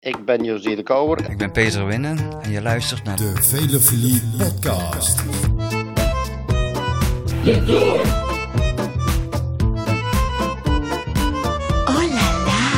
[0.00, 1.30] Ik ben José de Kouwer.
[1.30, 5.20] Ik ben Peter Winnen en je luistert naar De Velofilie Podcast.
[11.86, 12.68] Oh là là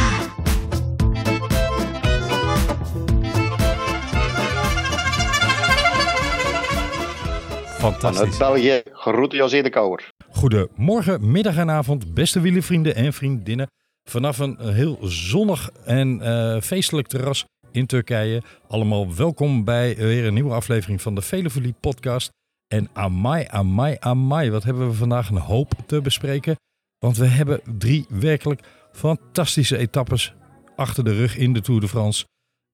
[7.79, 8.39] Vanuit Fantastisch.
[8.39, 10.13] België, groeten José de Kouwer.
[10.31, 13.67] Goedemorgen, middag en avond, beste wielervrienden en vriendinnen.
[14.09, 18.43] Vanaf een heel zonnig en eh, feestelijk terras in Turkije.
[18.69, 22.31] Allemaal welkom bij weer een nieuwe aflevering van de Velofilie podcast.
[22.75, 26.57] En amai, amai, amai, wat hebben we vandaag een hoop te bespreken.
[26.99, 30.35] Want we hebben drie werkelijk fantastische etappes
[30.77, 32.25] achter de rug in de Tour de France.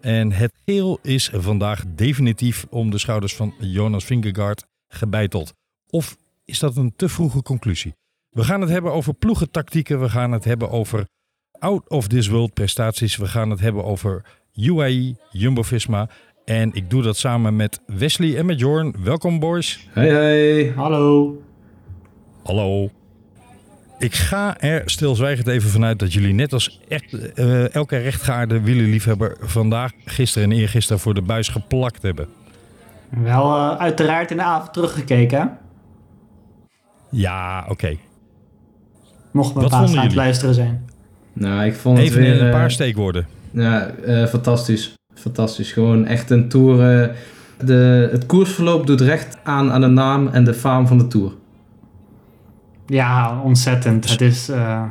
[0.02, 5.52] En het geel is vandaag definitief om de schouders van Jonas Vingegaard gebeiteld.
[5.90, 7.94] Of is dat een te vroege conclusie?
[8.28, 10.00] We gaan het hebben over ploegentactieken.
[10.00, 11.06] We gaan het hebben over
[11.58, 13.16] out of this world prestaties.
[13.16, 14.24] We gaan het hebben over
[14.54, 16.08] UAE, Jumbo-Visma.
[16.44, 18.94] En ik doe dat samen met Wesley en met Jorn.
[19.04, 19.88] Welkom boys.
[19.90, 20.72] Hey, hey.
[20.76, 21.36] Hallo.
[22.42, 22.90] Hallo.
[23.98, 29.36] Ik ga er stilzwijgend even vanuit dat jullie net als echt, eh, elke rechtgaarde wielerliefhebber
[29.40, 32.28] vandaag, gisteren en eergisteren voor de buis geplakt hebben.
[33.08, 35.40] Wel eh, uiteraard in de avond teruggekeken.
[35.40, 35.46] hè?
[37.10, 37.96] Ja, oké.
[39.32, 40.86] Mocht mijn Wat baas aan het luisteren zijn.
[41.38, 42.34] Nou, ik vond het Even weer...
[42.34, 43.26] in een eh, paar steekwoorden.
[43.50, 44.94] Ja, eh, fantastisch.
[45.14, 45.72] Fantastisch.
[45.72, 47.00] Gewoon echt een tour.
[47.02, 47.08] eh,
[47.64, 51.32] de, het koersverloop doet recht aan aan de naam en de faam van de tour.
[52.86, 54.10] Ja, ontzettend.
[54.10, 54.82] Het is eh,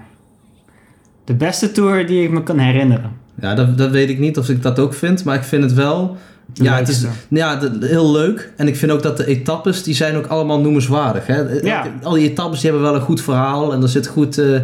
[1.24, 3.12] de beste tour die ik me kan herinneren.
[3.42, 5.74] Ja, dat, dat weet ik niet of ik dat ook vind, maar ik vind het
[5.74, 6.18] wel...
[6.54, 8.54] De ja, het is ja, de- heel leuk.
[8.58, 11.28] En ik vind ook dat de etappes, die zijn ook allemaal noemenswaardig.
[11.28, 11.42] Hè?
[11.42, 11.88] Ja.
[12.04, 14.60] Al die etappes die hebben wel een goed verhaal en er zit goed, eh,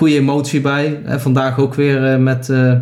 [0.00, 1.00] goede emotie bij.
[1.04, 1.20] Hè?
[1.20, 2.48] Vandaag ook weer eh, met...
[2.48, 2.74] eh,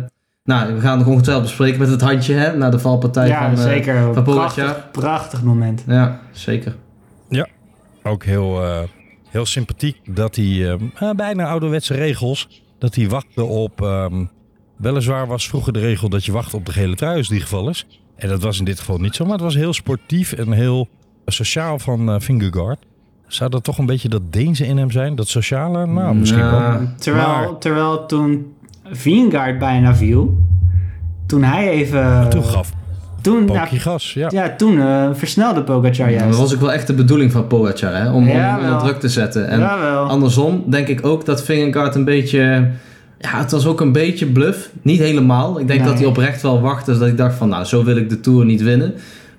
[0.43, 2.55] nou, we gaan het ongetwijfeld bespreken met het handje, hè?
[2.57, 4.13] Na de valpartij ja, van, eh, zeker.
[4.13, 5.83] van prachtig, prachtig moment.
[5.87, 6.75] Ja, zeker.
[8.03, 8.79] ook heel, eh,
[9.29, 10.77] heel sympathiek dat hij
[11.15, 12.63] bijna ouderwetse regels.
[12.77, 13.81] Dat hij wachtte op.
[13.81, 14.25] ehm,
[14.77, 17.69] weliswaar was vroeger de regel dat je wacht op de gele trui als die geval
[17.69, 17.87] is.
[18.15, 19.23] En dat was in dit geval niet zo.
[19.23, 20.87] Maar het was heel sportief en heel
[21.25, 22.79] sociaal van uh, Fingergaard.
[23.29, 25.15] Zou dat toch een beetje dat Deense in hem zijn?
[25.15, 25.85] Dat sociale?
[25.85, 26.79] Nou, misschien wel.
[26.97, 28.53] Terwijl, Maar- terwijl toen
[28.91, 30.37] Vingegaard bijna viel,
[31.25, 32.29] toen hij even...
[32.29, 32.71] Toen gaf
[33.21, 34.13] toen, nou, gas.
[34.13, 34.27] Ja.
[34.31, 36.29] ja, toen eh, versnelde Pogacar Ja, juist.
[36.29, 38.07] dat was ook wel echt de bedoeling van Pogacar, hè?
[38.11, 38.79] Om, om Ja, onder wel.
[38.79, 39.47] druk te zetten.
[39.47, 39.69] En
[40.07, 42.69] andersom denk ik ook dat Vingegaard een beetje...
[43.19, 44.69] Ja, het was ook een beetje bluff.
[44.81, 45.59] Niet helemaal.
[45.59, 45.89] Ik denk Nee.
[45.89, 46.97] dat hij oprecht wel wachtte.
[46.97, 48.93] Dat ik dacht van, nou, zo wil ik de Tour niet winnen.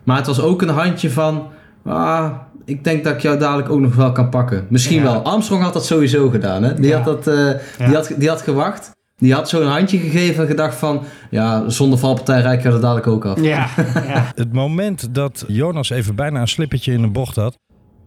[0.04, 1.42] Maar het was ook een handje van...
[1.84, 2.30] Ah,
[2.70, 4.66] ik denk dat ik jou dadelijk ook nog wel kan pakken.
[4.68, 5.02] Misschien Ja.
[5.02, 5.22] wel.
[5.22, 6.74] Armstrong had dat sowieso gedaan, hè?
[6.74, 6.96] Die, Ja.
[7.00, 7.34] had, dat, eh,
[7.78, 7.86] Ja.
[7.86, 8.90] die, had, die had gewacht.
[9.16, 11.02] Die had zo'n handje gegeven en gedacht van...
[11.30, 13.40] Ja, zonder valpartij rijk je er dadelijk ook af.
[13.40, 13.68] Ja,
[14.08, 14.32] ja.
[14.34, 17.58] Het moment dat Jonas even bijna een slippertje in een bocht had.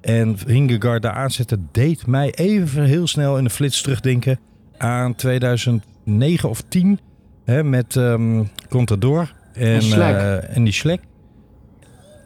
[0.02, 4.40] En Hingegaard daar aanzette, deed mij even heel snel in de flits terugdenken
[4.78, 7.00] aan 2009 of 10.
[7.46, 10.16] Hè, met ehm Contador en, Schlek.
[10.16, 11.02] eh, en die Schlek.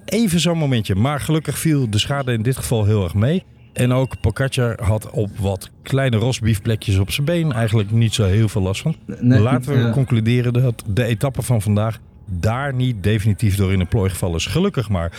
[0.07, 0.95] Even zo'n momentje.
[0.95, 3.44] Maar gelukkig viel de schade in dit geval heel erg mee.
[3.73, 8.50] En ook Pogacar had op wat kleine rosbiefplekjes op zijn been eigenlijk niet zo heel
[8.50, 8.95] veel last van.
[9.06, 9.91] Nee, Laten we ja.
[9.91, 14.45] concluderen dat de etappe van vandaag daar niet definitief door in de plooi gevallen is.
[14.45, 15.12] Gelukkig maar.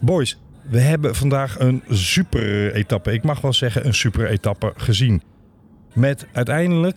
[0.00, 3.12] Boys, we hebben vandaag een super etappe.
[3.12, 5.22] Ik mag wel zeggen een super etappe gezien.
[5.92, 6.96] Met uiteindelijk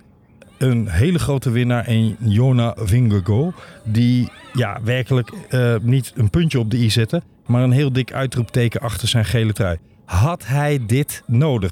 [0.63, 3.55] een hele grote winnaar in Jona Vingegaard.
[3.83, 7.21] Die ja, werkelijk eh, niet een puntje op de i zette.
[7.45, 9.77] Maar een heel dik uitroepteken achter zijn gele trui.
[10.05, 11.71] Had hij dit nodig?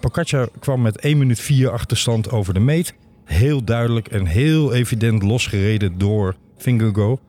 [0.00, 2.94] Pogacar kwam met 1 minuut 4 achterstand over de meet.
[3.24, 7.20] Heel duidelijk en heel evident losgereden door Vingegaard.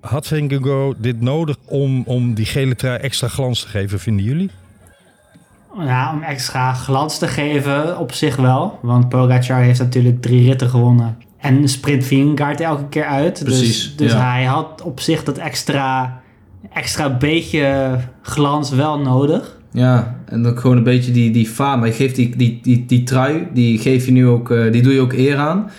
[0.00, 4.50] Had Vingegaard dit nodig om, om die gele trui extra glans te geven, vinden jullie?
[5.78, 8.78] Ja, om extra glans te geven op zich wel.
[8.82, 11.16] Want Pogacar heeft natuurlijk drie ritten gewonnen.
[11.38, 13.40] En sprint Vingegaard elke keer uit.
[13.44, 14.30] Precies, dus dus ja.
[14.30, 16.20] hij had op zich dat extra,
[16.72, 19.58] extra beetje glans wel nodig.
[19.72, 21.84] Ja, en ook gewoon een beetje die, die faam.
[21.84, 24.92] Je geeft die, die, die, die trui, die geef je nu ook, eh, die doe
[24.92, 25.70] je ook eer aan.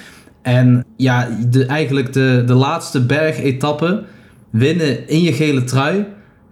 [0.41, 4.03] En ja, de, eigenlijk de, de laatste bergetappe
[4.49, 6.05] winnen in je gele trui.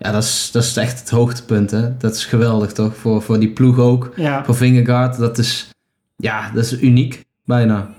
[0.05, 1.71] Ja, dat is, dat is echt het hoogtepunt.
[1.71, 1.97] Hè?
[1.97, 2.95] Dat is geweldig toch?
[2.95, 4.11] Voor, voor die ploeg ook.
[4.15, 5.17] Ja, Voor Vingegaard.
[5.17, 5.69] Dat is,
[6.17, 7.23] ja, dat is uniek.
[7.45, 7.93] Bijna.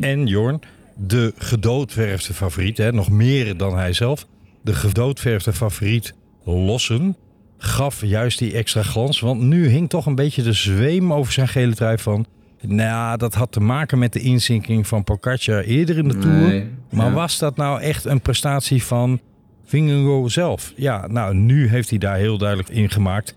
[0.00, 0.60] En Jorn,
[0.94, 4.26] de gedoodverfde favoriet, hè, nog meer dan hij zelf.
[4.62, 6.14] De gedoodverfde favoriet
[6.44, 7.16] Lossen
[7.58, 9.20] gaf juist die extra glans.
[9.20, 12.26] Want nu hing toch een beetje de zweem over zijn gele trui van...
[12.60, 16.36] Nou, dat had te maken met de inzinking van Pogacar eerder in de Tour.
[16.48, 16.68] Nee.
[16.90, 17.12] Maar Ja.
[17.12, 19.20] was dat nou echt een prestatie van
[19.66, 20.72] Vingegaard zelf?
[20.76, 23.36] Ja, nou, nu heeft hij daar heel duidelijk in gemaakt.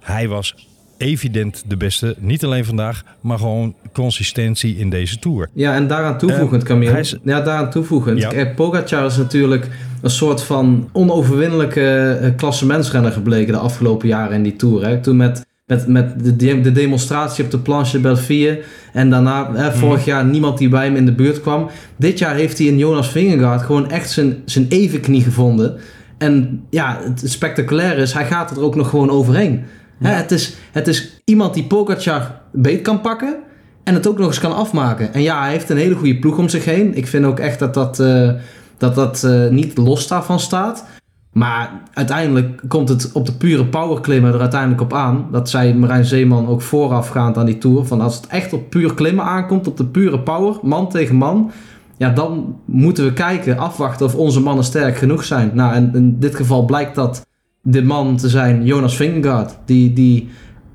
[0.00, 0.68] Hij was
[0.98, 2.14] evident de beste.
[2.18, 5.48] Niet alleen vandaag, maar gewoon consistentie in deze Tour.
[5.54, 6.98] Ja, en daaraan toevoegend, Eh, Camille.
[6.98, 8.20] is- Ja, daaraan toevoegend.
[8.20, 8.52] Ja.
[8.56, 9.68] Pogacar is natuurlijk
[10.02, 14.86] een soort van onoverwinnelijke eh, klassementsrenner gebleken de afgelopen jaren in die Tour.
[14.86, 15.00] Hè.
[15.00, 18.58] Toen met, met, met de, de de demonstratie op de Planche Belfië
[18.92, 21.70] en daarna hè, vorig jaar niemand die bij hem in de buurt kwam.
[21.96, 25.76] Dit jaar heeft hij in Jonas Vingegaard gewoon echt zijn, zijn evenknie gevonden.
[26.18, 29.64] En ja, het spectaculaire is, hij gaat er ook nog gewoon overheen.
[29.98, 33.36] Hè, het, is, het is iemand die Pogacar beet kan pakken
[33.84, 35.14] en het ook nog eens kan afmaken.
[35.14, 36.96] En ja, hij heeft een hele goede ploeg om zich heen.
[36.96, 38.30] Ik vind ook echt dat dat, eh,
[38.78, 40.84] dat, dat eh, niet los daarvan staat.
[41.32, 45.28] Maar uiteindelijk komt het op de pure powerklimmen er uiteindelijk op aan.
[45.32, 47.84] Dat zei Marijn Zeeman ook voorafgaand aan die Tour.
[47.84, 51.50] Van als het echt op puur klimmen aankomt, op de pure power, man tegen man...
[51.96, 55.50] Ja, dan moeten we kijken, afwachten of onze mannen sterk genoeg zijn.
[55.54, 57.26] Nou, en in dit geval blijkt dat
[57.62, 59.58] de man te zijn Jonas Vingegaard.
[59.64, 60.28] Die, die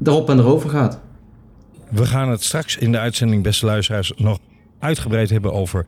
[0.03, 0.99] erop en erover gaat.
[1.89, 4.37] We gaan het straks in de uitzending, beste luisteraars, nog
[4.79, 5.85] uitgebreid hebben over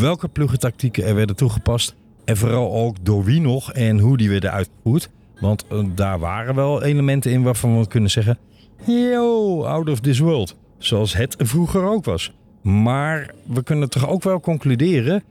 [0.00, 1.96] welke ploegentactieken er werden toegepast.
[2.28, 5.10] En vooral ook door wie nog en hoe die werden uitgevoerd.
[5.40, 8.38] Want eh, daar waren wel elementen in waarvan we kunnen zeggen...
[8.86, 10.56] Yo, out of this world.
[10.78, 12.32] Zoals het vroeger ook was.
[12.62, 15.22] Maar we kunnen toch ook wel concluderen...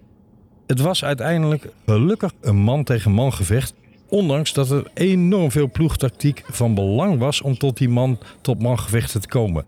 [0.67, 3.73] Het was uiteindelijk gelukkig een man tegen man gevecht.
[4.09, 8.79] Ondanks dat er enorm veel ploegtactiek van belang was om tot die man tot man
[8.79, 9.65] gevechten te komen.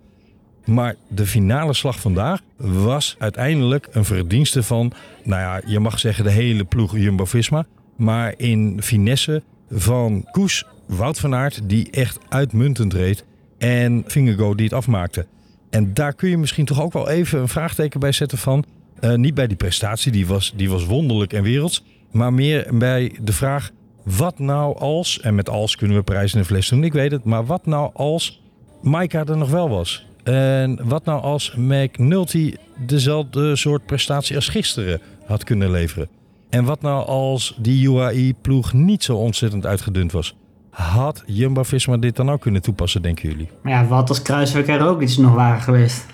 [0.69, 4.91] Maar de finale slag vandaag was uiteindelijk een verdienste van,
[5.23, 7.65] nou ja, je mag zeggen de hele ploeg Jumbo-Visma.
[7.95, 13.25] Maar in finesse van Koes, Wout van Aert, die echt uitmuntend reed.
[13.57, 15.25] En Vingegaard die het afmaakte.
[15.69, 18.65] En daar kun je misschien toch ook wel even een vraagteken bij zetten van...
[18.99, 21.83] eh, niet bij die prestatie, die was, die was wonderlijk en werelds.
[22.11, 23.71] Maar meer bij de vraag,
[24.03, 25.19] wat nou als...
[25.19, 27.23] En met als kunnen we prijs in de fles doen, ik weet het.
[27.23, 28.41] Maar wat nou als
[28.81, 30.07] Maika er nog wel was?
[30.33, 32.53] En wat nou als McNulty
[32.85, 36.09] dezelfde soort prestatie als gisteren had kunnen leveren?
[36.49, 40.35] En wat nou als die UAE-ploeg niet zo ontzettend uitgedund was?
[40.69, 43.49] Had Jumbo-Visma dit dan ook kunnen toepassen, denken jullie?
[43.63, 46.05] Maar ja, wat als Kruiswijk er ook iets nog waren geweest?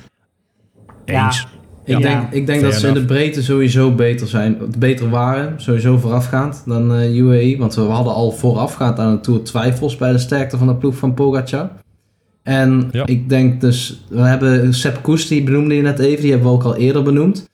[1.05, 1.25] Ja.
[1.25, 1.47] Eens.
[1.85, 1.99] Ik Ja.
[1.99, 4.57] denk, ik denk Fair dat ze in de breedte sowieso beter zijn.
[4.77, 7.57] Beter waren, sowieso voorafgaand dan eh UAE.
[7.57, 10.95] Want we hadden al voorafgaand aan de Tour twijfels bij de sterkte van de ploeg
[10.95, 11.69] van Pogacar.
[12.45, 13.05] En Ja.
[13.05, 16.55] ik denk dus, we hebben Sepp Koes, die benoemde je net even, die hebben we
[16.55, 17.49] ook al eerder benoemd.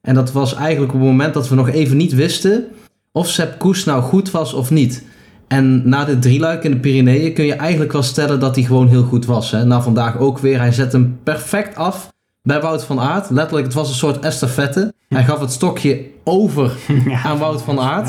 [0.00, 2.64] En dat was eigenlijk op het moment dat we nog even niet wisten
[3.12, 5.04] of Sepp Koes nou goed was of niet.
[5.48, 8.88] En na dit drieluik in de Pyreneeën kun je eigenlijk wel stellen dat hij gewoon
[8.88, 9.50] heel goed was.
[9.50, 9.64] Hè?
[9.64, 13.30] Na vandaag ook weer, hij zet hem perfect af bij Wout van Aert.
[13.30, 14.94] Letterlijk, het was een soort estafette.
[15.08, 16.72] Hij gaf het stokje over
[17.24, 18.08] aan Wout van Aert.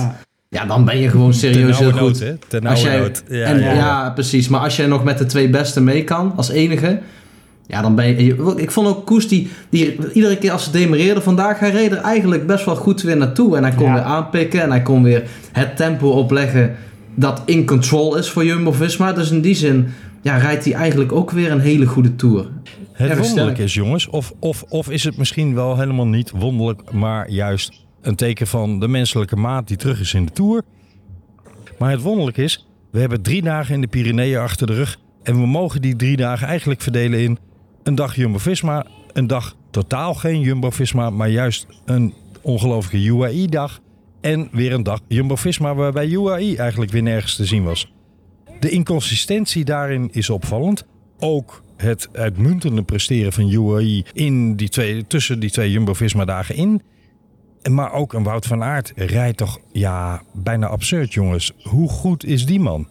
[0.50, 0.66] Ja.
[0.66, 2.20] Dan ben je gewoon serieus heel goed.
[2.20, 2.34] hè?
[2.48, 3.24] Ten Als nauwe jij, nood.
[3.30, 4.10] Ja, en, ja, ja, ja.
[4.10, 4.48] precies.
[4.48, 7.00] Maar als jij nog met de twee beste mee kan, als enige...
[7.68, 8.54] Ja, dan ben je...
[8.56, 11.60] Ik vond ook Koes, die, die iedere keer als ze demereerde vandaag...
[11.60, 13.58] Hij reed er eigenlijk best wel goed weer naartoe.
[13.58, 13.94] En hij kon Ja.
[13.94, 14.62] weer aanpikken.
[14.62, 16.76] En hij kon weer het tempo opleggen
[17.16, 19.14] dat in control is voor Jumbo-Visma.
[19.14, 19.88] Dus in die zin
[20.22, 22.48] ja, rijdt hij eigenlijk ook weer een hele goede Tour.
[22.94, 27.30] Het wonderlijk is, jongens, of, of, of is het misschien wel helemaal niet wonderlijk, maar
[27.30, 30.64] juist een teken van de menselijke maat die terug is in de Tour.
[31.78, 35.40] Maar het wonderlijk is, we hebben drie dagen in de Pyreneeën achter de rug en
[35.40, 37.38] we mogen die drie dagen eigenlijk verdelen in
[37.84, 43.80] een dag Jumbo-Visma, een dag totaal geen Jumbo-Visma, maar juist een ongelofelijke UAE-dag
[44.22, 47.94] en weer een dag Jumbo-Visma waarbij UAE eigenlijk weer nergens te zien was.
[48.60, 50.86] De inconsistentie daarin is opvallend.
[51.20, 56.82] Ook het uitmuntende presteren van UAE in die twee, tussen die twee Jumbo-Visma-dagen in.
[57.68, 61.52] Maar ook een Wout van Aert rijdt toch ja, bijna absurd, jongens.
[61.64, 62.88] Hoe goed is die man?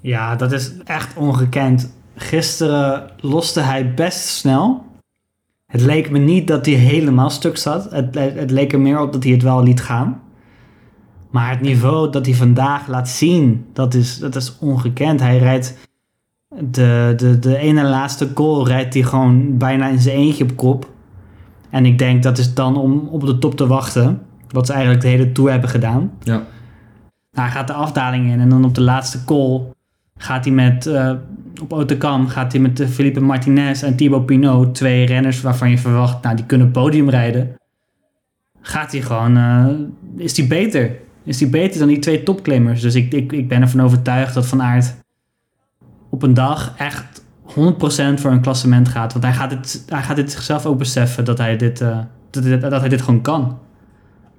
[0.00, 1.92] Ja, dat is echt ongekend.
[2.14, 4.86] Gisteren loste hij best snel.
[5.66, 7.90] Het leek me niet dat hij helemaal stuk zat.
[7.90, 10.20] Het, het leek er meer op dat hij het wel liet gaan.
[11.30, 15.20] Maar het niveau dat hij vandaag laat zien, dat is, dat is ongekend.
[15.20, 15.76] Hij rijdt
[16.48, 20.90] de, de, de ene laatste goal rijdt hij gewoon bijna in zijn eentje op kop.
[21.70, 24.20] En ik denk dat is dan om op de top te wachten.
[24.48, 26.10] Wat ze eigenlijk de hele tour hebben gedaan.
[26.22, 26.42] Ja.
[27.32, 29.60] Nou, hij gaat de afdaling in en dan op de laatste call
[30.18, 31.12] gaat hij met, eh,
[31.62, 35.78] op Autocam gaat hij met eh, Felipe Martinez en Thibaut Pinot, twee renners waarvan je
[35.78, 37.56] verwacht, nou die kunnen podium rijden.
[38.60, 39.66] Gaat hij gewoon, eh,
[40.16, 40.96] is hij beter?
[41.24, 42.80] Is hij beter dan die twee topklimmers?
[42.80, 44.94] Dus ik, ik, ik ben ervan overtuigd dat Van Aert
[46.10, 47.17] op een dag echt 100%
[48.16, 49.12] voor een klassement gaat.
[49.12, 51.98] Want hij gaat het, hij gaat het zichzelf ook beseffen dat hij dit, eh,
[52.30, 53.58] dat, dat, hij dit gewoon kan.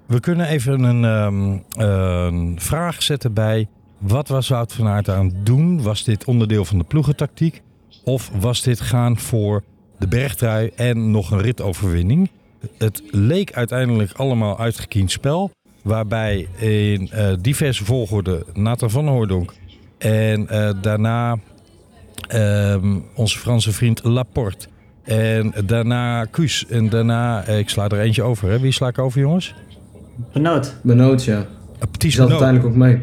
[0.06, 3.68] We kunnen even een, ehm, een vraag zetten bij.
[3.98, 5.82] Wat was Wout van Aert aan het doen?
[5.82, 7.62] Was dit onderdeel van de ploegentactiek?
[8.04, 9.64] Of was dit gaan voor
[9.98, 12.30] de bergtrui en nog een ritoverwinning?
[12.78, 15.52] Het leek uiteindelijk allemaal uitgekiend spel.
[15.82, 19.54] Waarbij in eh, diverse volgorde Nathan van Hooydonk
[19.98, 21.38] en eh, daarna
[23.16, 24.68] onze Franse vriend Laporte.
[25.04, 26.66] En daarna Kuus.
[26.68, 28.50] En daarna, eh, ik sla er eentje over.
[28.50, 28.60] Hè?
[28.60, 29.54] Wie sla ik over, jongens?
[30.34, 30.76] Benoot.
[30.84, 31.38] Benoot, ja.
[31.38, 31.46] Uh,
[31.80, 32.42] Die Ties zat Benoot.
[32.42, 33.00] uiteindelijk ook mee.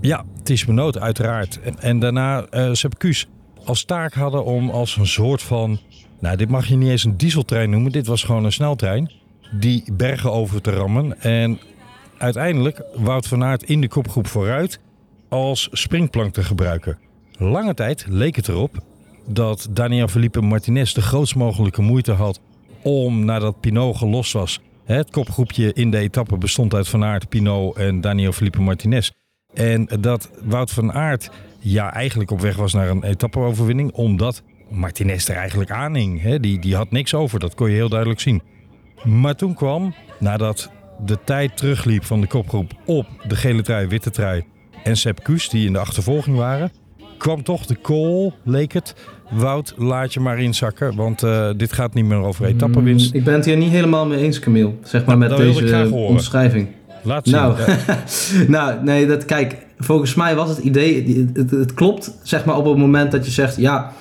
[0.00, 1.60] Ja, Ties Benoot, uiteraard.
[1.60, 3.28] En, en daarna eh Sepp Kuus
[3.64, 5.78] als taak hadden om als een soort van...
[6.20, 7.92] Nou, dit mag je niet eens een dieseltrein noemen.
[7.92, 9.10] Dit was gewoon een sneltrein.
[9.52, 11.20] Die bergen over te rammen.
[11.20, 11.58] En
[12.18, 14.80] uiteindelijk Wout van Aert in de kopgroep vooruit
[15.28, 16.98] als springplank te gebruiken.
[17.38, 18.76] Lange tijd leek het erop
[19.26, 22.40] dat Daniel Felipe Martinez de grootst mogelijke moeite had
[22.82, 24.60] om nadat Pinot gelost was.
[24.84, 29.10] Het kopgroepje in de etappe bestond uit Van Aert, Pinot en Daniel Felipe Martinez.
[29.54, 35.28] En dat Wout van Aert ja, eigenlijk op weg was naar een etappeoverwinning, omdat Martinez
[35.28, 36.36] er eigenlijk aanhing.
[36.36, 38.42] Die, die had niks over, dat kon je heel duidelijk zien.
[39.04, 40.70] Maar toen kwam, nadat
[41.04, 44.44] de tijd terugliep van de kopgroep op de gele trui, witte trui
[44.84, 46.70] en Sepp Kuus, die in de achtervolging waren,
[47.18, 48.94] kwam toch de call, leek het.
[49.30, 53.12] Wout, laat je maar inzakken, want eh, dit gaat niet meer over etappenwinst.
[53.12, 54.72] Mm, Ik ben het hier niet helemaal mee eens, Camille.
[54.82, 56.68] Zeg maar Nou, met deze omschrijving.
[57.02, 57.36] Laat zien.
[57.36, 57.98] Nou, Ja.
[58.48, 62.64] nou, nee, dat, kijk, volgens mij was het idee, het, het klopt, zeg maar op
[62.64, 63.92] het moment dat je zegt, ja,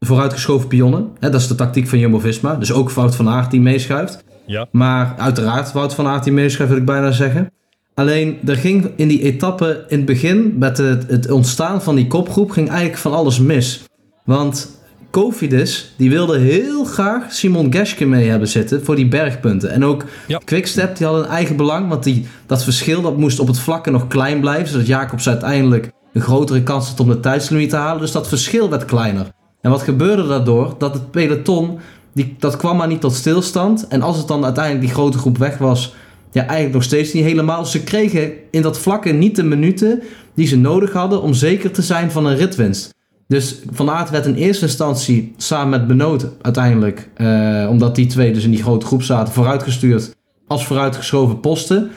[0.00, 3.60] vooruitgeschoven pionnen, hè, dat is de tactiek van Jumbo-Visma, dus ook Wout van Aert die
[3.60, 4.24] meeschuift.
[4.46, 4.66] Ja.
[4.70, 7.50] Maar uiteraard Wout van Aert die meeschuift, wil ik bijna zeggen.
[7.96, 12.06] Alleen, er ging in die etappe in het begin, met het, het ontstaan van die
[12.06, 13.84] kopgroep, ging eigenlijk van alles mis.
[14.24, 14.70] Want
[15.10, 19.70] Cofidis, die wilde heel graag Simon Geschke mee hebben zitten voor die bergpunten.
[19.70, 20.40] En ook Ja.
[20.44, 23.90] Quickstep, die had een eigen belang, want die, dat verschil dat moest op het vlakke
[23.90, 28.00] nog klein blijven, zodat Jacobs uiteindelijk een grotere kans had om de tijdslimiet te halen.
[28.00, 29.26] Dus dat verschil werd kleiner.
[29.60, 30.74] En wat gebeurde daardoor?
[30.78, 31.78] Dat het peloton,
[32.12, 33.86] die, dat kwam maar niet tot stilstand.
[33.88, 35.94] En als het dan uiteindelijk die grote groep weg was,
[36.36, 37.64] ja, eigenlijk nog steeds niet helemaal.
[37.64, 40.02] Ze kregen in dat vlakke niet de minuten
[40.34, 42.94] die ze nodig hadden om zeker te zijn van een ritwinst.
[43.28, 48.32] Dus Van Aert werd in eerste instantie samen met Benoot uiteindelijk, eh, omdat die twee
[48.32, 50.16] dus in die grote groep zaten, vooruitgestuurd
[50.46, 51.90] als vooruitgeschoven posten.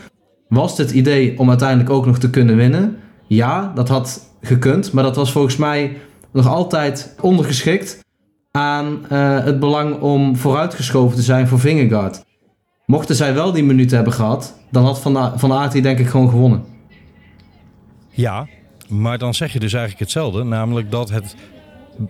[0.48, 2.98] Was het idee om uiteindelijk ook nog te kunnen winnen?
[3.28, 5.98] Ja, dat had gekund, maar dat was volgens mij
[6.34, 8.00] nog altijd ondergeschikt
[8.52, 12.28] aan eh, het belang om vooruitgeschoven te zijn voor Vingegaard.
[12.90, 16.66] Mochten zij wel die minuten hebben gehad, dan had Van, van denk ik gewoon gewonnen.
[18.10, 18.48] Ja,
[18.88, 20.44] maar dan zeg je dus eigenlijk hetzelfde.
[20.44, 21.36] Namelijk dat het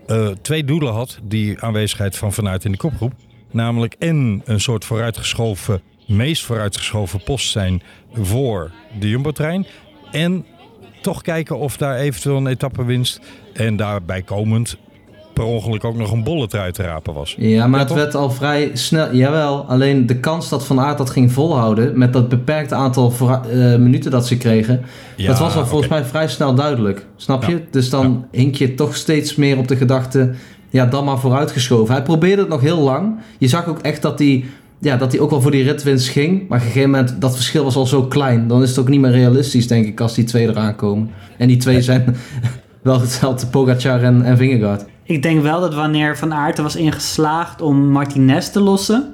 [0.08, 3.14] eh, twee doelen had, die aanwezigheid van vanuit in de kopgroep.
[3.52, 7.82] Namelijk en een soort vooruitgeschoven, meest vooruitgeschoven post zijn
[8.14, 9.68] voor de Jumbo-trein.
[10.12, 10.46] En
[11.02, 13.20] toch kijken of daar eventueel een etappewinst
[13.54, 14.78] en daarbij komend
[15.40, 17.36] per ongeluk ook nog een bolletrui te rapen was.
[17.38, 19.16] Ja, maar Ja, het werd al vrij snel.
[19.16, 23.76] Jawel, alleen de kans dat Van Aert dat ging volhouden met dat beperkte aantal eh,
[23.76, 24.82] minuten dat ze kregen,
[25.16, 27.06] Ja, dat was al volgens mij vrij snel duidelijk.
[27.16, 27.52] Snap je?
[27.52, 27.60] Ja.
[27.72, 30.34] Dus dan hink je toch steeds meer op de gedachte,
[30.70, 31.94] ja, dan maar vooruitgeschoven.
[31.94, 33.20] Hij probeerde het nog heel lang.
[33.38, 34.46] Je zag ook echt dat hij,
[34.80, 36.48] ja, dat hij ook wel voor die ritwinst ging.
[36.48, 38.48] Maar op een gegeven moment, dat verschil was al zo klein.
[38.48, 41.10] Dan is het ook niet meer realistisch, denk ik, als die twee eraan komen.
[41.38, 42.16] En die twee zijn
[42.82, 44.86] wel hetzelfde, Pogacar en, en Vingegaard.
[45.10, 49.14] Ik denk wel dat wanneer Van Aert er was ingeslaagd om Martinez te lossen,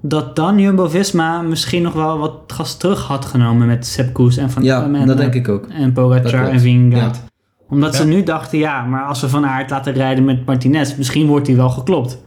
[0.00, 4.50] dat dan Jumbo-Visma misschien nog wel wat gas terug had genomen met Sepp Koes en
[4.50, 5.66] Van Ja, en, dat eh, denk ik ook.
[5.66, 7.16] En Pogacar en Vingegaard.
[7.16, 7.22] Ja.
[7.68, 11.26] Omdat ze nu dachten, ja, maar als we Van Aert laten rijden met Martinez, misschien
[11.26, 12.24] wordt hij wel geklopt.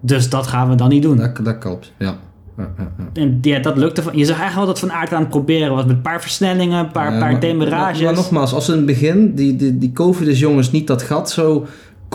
[0.00, 1.16] Dus dat gaan we dan niet doen.
[1.16, 2.14] Dat, dat klopt, ja.
[2.56, 3.22] Ja, ja, ja.
[3.22, 4.02] En ja, dat lukte.
[4.02, 6.20] Van, je zag eigenlijk wel dat Van Aert aan het proberen was met een paar
[6.20, 7.96] versnellingen, een paar, Ja, paar maar- demarages.
[8.02, 11.02] Maar, maar nogmaals, als ze in het begin die, die, die Covidis jongens niet dat
[11.02, 11.66] gat zo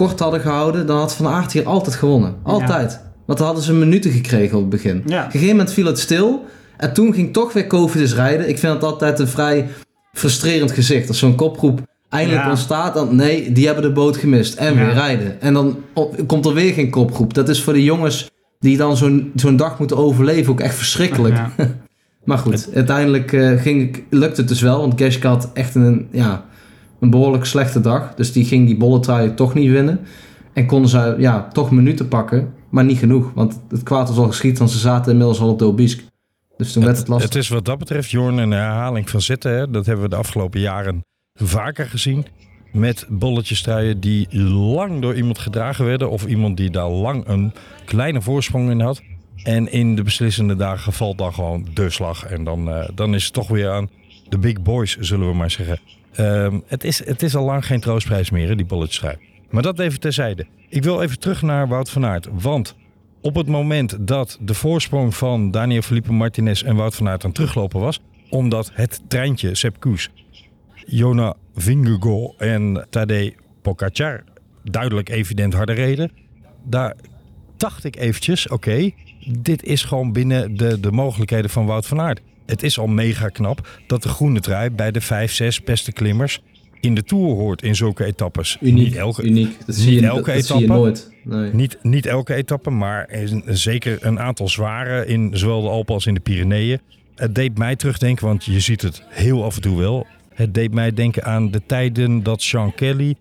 [0.07, 2.35] kort hadden gehouden, dan had Van Aert hier altijd gewonnen.
[2.43, 2.99] Altijd.
[3.25, 5.03] Want dan hadden ze minuten gekregen op het begin.
[5.05, 5.19] Ja.
[5.19, 6.45] Op een gegeven moment viel het stil.
[6.77, 8.49] En toen ging toch weer Covidis rijden.
[8.49, 9.67] Ik vind het altijd een vrij
[10.13, 11.07] frustrerend gezicht.
[11.07, 12.49] Als zo'n kopgroep eindelijk Ja.
[12.49, 14.53] ontstaat, dan nee, die hebben de boot gemist.
[14.55, 14.85] En Ja.
[14.85, 15.41] weer rijden.
[15.41, 17.33] En dan op- komt er weer geen kopgroep.
[17.33, 18.29] Dat is voor de jongens
[18.59, 21.35] die dan zo'n zo'n dag moeten overleven ook echt verschrikkelijk.
[21.35, 21.51] Ja.
[22.23, 24.79] Maar goed, uiteindelijk eh, ging, ik- lukte het dus wel.
[24.79, 26.45] Want Geschke had echt een, ja,
[26.99, 28.13] een behoorlijk slechte dag.
[28.15, 29.99] Dus die ging die bolletrui toch niet winnen.
[30.53, 32.53] En konden ze ja, toch minuten pakken.
[32.69, 33.31] Maar niet genoeg.
[33.33, 34.57] Want het kwaad was al geschied.
[34.57, 36.03] Want ze zaten inmiddels al op de Obisk.
[36.57, 37.29] Dus toen werd het lastig.
[37.29, 39.51] Het is wat dat betreft, Jorn, een herhaling van zitten.
[39.51, 39.69] Hè?
[39.69, 42.25] Dat hebben we de afgelopen jaren vaker gezien.
[42.71, 46.09] Met bolletjestruien die lang door iemand gedragen werden.
[46.09, 47.53] Of iemand die daar lang een
[47.85, 49.01] kleine voorsprong in had.
[49.43, 52.25] En in de beslissende dagen valt dan gewoon de slag.
[52.25, 53.89] En dan, eh, dan is het toch weer aan
[54.29, 55.79] de big boys, zullen we maar zeggen.
[56.13, 59.17] Ehm, het, is, het is al lang geen troostprijs meer, hè, die bolletjestrui.
[59.49, 60.45] Maar dat even terzijde.
[60.69, 62.27] Ik wil even terug naar Wout van Aert.
[62.31, 62.75] Want
[63.21, 67.31] op het moment dat de voorsprong van Daniel Felipe Martinez en Wout van Aert aan
[67.31, 67.99] teruglopen was...
[68.29, 70.09] omdat het treintje Sepp Koes,
[70.85, 74.23] Jona Vingegaard en Tadej Pogacar
[74.63, 76.11] duidelijk evident harder reden...
[76.63, 76.95] daar
[77.57, 78.91] dacht ik eventjes, oké,
[79.27, 82.21] dit is gewoon binnen de, de mogelijkheden van Wout van Aert.
[82.49, 86.41] Het is al mega knap dat de groene trui bij de vijf, zes beste klimmers
[86.79, 88.57] in de Tour hoort in zulke etappes.
[88.61, 89.65] Uniek, Niet elke, uniek.
[89.65, 90.81] Dat zie je, elke dat, dat zie je etappe.
[90.81, 91.11] nooit.
[91.23, 91.53] Nee.
[91.53, 93.09] Niet, niet elke etappe, maar
[93.45, 96.79] zeker een aantal zware in zowel de Alpen als in de Pyreneeën.
[97.15, 100.07] Het deed mij terugdenken, want je ziet het heel af en toe wel.
[100.33, 103.15] Het deed mij denken aan de tijden dat Sean Kelly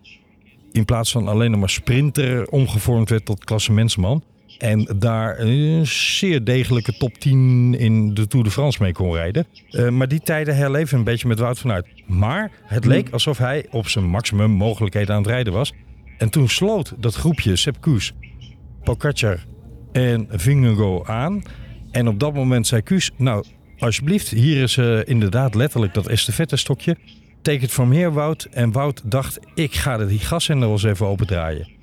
[0.72, 4.22] in plaats van alleen nog maar sprinter omgevormd werd tot klassementsman.
[4.58, 9.46] En daar een zeer degelijke top 10 in de Tour de France mee kon rijden.
[9.70, 11.86] Eh, maar die tijden herleven een beetje met Wout van Aert.
[12.06, 15.72] Maar het leek alsof hij op zijn maximum mogelijkheden aan het rijden was.
[16.18, 18.12] En toen sloot dat groepje Sepp Koes,
[18.82, 19.44] Pogacar
[19.92, 21.42] en Vingegaard aan.
[21.90, 23.44] En op dat moment zei Koes, nou
[23.78, 26.96] alsjeblieft, hier is eh, inderdaad letterlijk dat estafette-stokje.
[27.42, 28.48] Take it from here, Wout.
[28.50, 31.77] En Wout dacht, ik ga de die gaszender wel eens even opendraaien.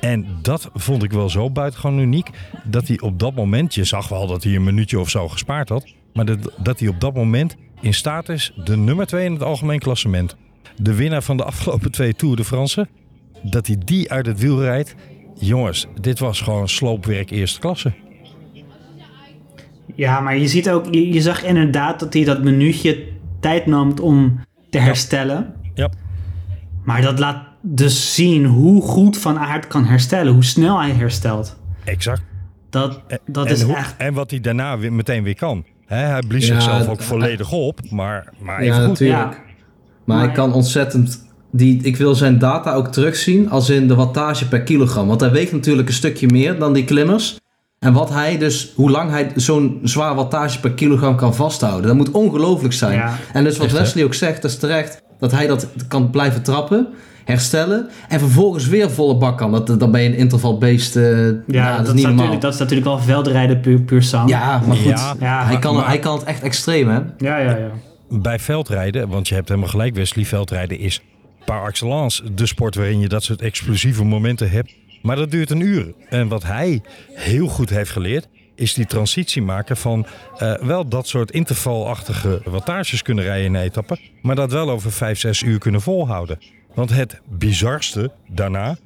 [0.00, 2.30] En dat vond ik wel zo buitengewoon uniek.
[2.64, 5.68] Dat hij op dat moment, je zag wel dat hij een minuutje of zo gespaard
[5.68, 5.86] had.
[6.12, 9.42] Maar dat, dat hij op dat moment in staat is de nummer 2 in het
[9.42, 10.36] algemeen klassement.
[10.76, 12.88] De winnaar van de afgelopen twee Tour de France.
[13.42, 14.94] Dat hij die uit het wiel rijdt.
[15.38, 17.92] Jongens, dit was gewoon sloopwerk eerste klasse.
[19.94, 23.06] Ja, maar je ziet ook, je, je zag inderdaad dat hij dat minuutje
[23.40, 24.40] tijd nam om
[24.70, 25.54] te herstellen.
[25.74, 25.90] Ja.
[26.84, 31.56] Maar dat laat dus zien hoe goed Van Aert kan herstellen, hoe snel hij herstelt.
[31.84, 32.22] Exact.
[32.70, 33.94] Dat, dat en, is hoe- echt.
[33.96, 35.64] en wat hij daarna weer, meteen weer kan.
[35.86, 37.80] Hè, hij blies Ja, zichzelf ook volledig op.
[37.90, 38.88] Maar, maar Ja, even goed.
[38.88, 39.32] natuurlijk.
[39.32, 39.38] Ja.
[40.04, 41.28] Maar hij Maar- kan ontzettend...
[41.52, 45.06] Die, ik wil zijn data ook terugzien als in de wattage per kilogram.
[45.08, 47.38] Want hij weegt natuurlijk een stukje meer dan die klimmers.
[47.78, 51.86] En wat hij dus, hoe lang hij zo'n zwaar wattage per kilogram kan vasthouden.
[51.86, 52.94] Dat moet ongelooflijk zijn.
[52.94, 53.16] Ja.
[53.32, 53.76] En dus wat Echt?
[53.78, 55.02] Wesley ook zegt, dat is terecht.
[55.18, 56.88] Dat hij dat kan blijven trappen,
[57.30, 57.88] herstellen.
[58.08, 59.50] En vervolgens weer volle bak kan.
[59.52, 60.96] Dat, dan ben je een intervalbeest.
[60.96, 62.12] eh Ja, ja, dat, dat, is niet normaal.
[62.12, 64.28] natuurlijk, dat is natuurlijk wel veldrijden puur, puur sang.
[64.28, 64.84] Ja, maar goed.
[64.98, 66.98] Ja, Ja, hij, kan, maar- hij kan het echt extreem, hè?
[67.18, 67.56] ja, ja.
[67.56, 67.70] ja.
[68.08, 71.00] bij veldrijden, want je hebt helemaal gelijk Wesley, veldrijden is
[71.44, 74.74] par excellence de sport waarin je dat soort explosieve momenten hebt.
[75.02, 75.92] Maar dat duurt een uur.
[76.08, 76.80] En wat hij
[77.14, 80.06] heel goed heeft geleerd, is die transitie maken van
[80.38, 84.92] eh, wel dat soort intervalachtige wattages kunnen rijden in een etappe, maar dat wel over
[84.92, 86.38] vijf, zes uur kunnen volhouden.
[86.74, 88.76] Want het bizarste daarna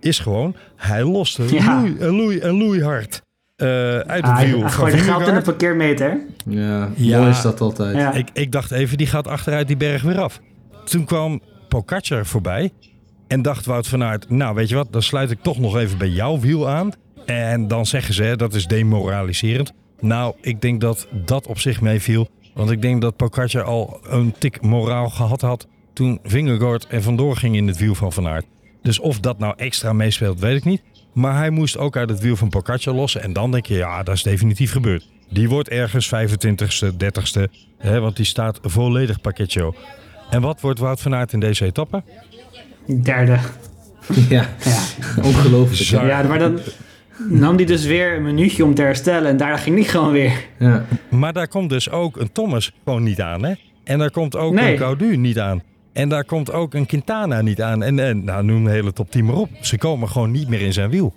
[0.00, 1.80] is gewoon, hij loste Ja.
[1.80, 3.22] loei en loei en loei hard
[3.56, 6.18] eh, uit het Ah, wiel hij gooide geld in de parkeermeter.
[6.48, 7.18] Ja, Ja.
[7.18, 7.96] mooi is dat altijd.
[7.96, 8.12] Ja.
[8.12, 10.40] Ik, ik dacht even, die gaat achteruit die berg weer af.
[10.84, 12.70] Toen kwam Pogacar voorbij.
[13.26, 15.98] En dacht Wout van Aert, nou weet je wat, dan sluit ik toch nog even
[15.98, 16.90] bij jouw wiel aan.
[17.26, 19.72] En dan zeggen ze, dat is demoraliserend.
[20.00, 22.28] Nou, ik denk dat dat op zich meeviel.
[22.54, 27.36] Want ik denk dat Pogacar al een tik moraal gehad had toen Vingegaard er vandoor
[27.36, 28.44] ging in het wiel van Van Aert.
[28.82, 30.82] Dus of dat nou extra meespeelt, weet ik niet.
[31.12, 33.22] Maar hij moest ook uit het wiel van Pogacar lossen.
[33.22, 35.08] En dan denk je, ja, dat is definitief gebeurd.
[35.30, 37.42] Die wordt ergens 25ste, 30ste.
[37.78, 39.74] Hè, want die staat volledig pakketje.
[40.30, 42.02] En wat wordt Wout van Aert in deze etappe?
[43.02, 43.38] Derde.
[44.28, 44.78] Ja, Ja.
[45.22, 45.90] ongelooflijk.
[46.02, 46.06] hè?
[46.08, 46.58] Ja, maar dan
[47.28, 49.28] nam hij dus weer een minuutje om te herstellen.
[49.30, 50.32] En daarna ging hij gewoon weer.
[50.58, 50.84] Ja.
[51.10, 53.44] Maar daar komt dus ook een Thomas gewoon niet aan.
[53.44, 53.54] Hè?
[53.84, 54.72] En daar komt ook Nee.
[54.72, 55.62] een Gaudu niet aan.
[55.94, 57.82] En daar komt ook een Quintana niet aan.
[57.82, 59.48] En, en nou, noem de hele top 10 maar op.
[59.60, 61.14] Ze komen gewoon niet meer in zijn wiel.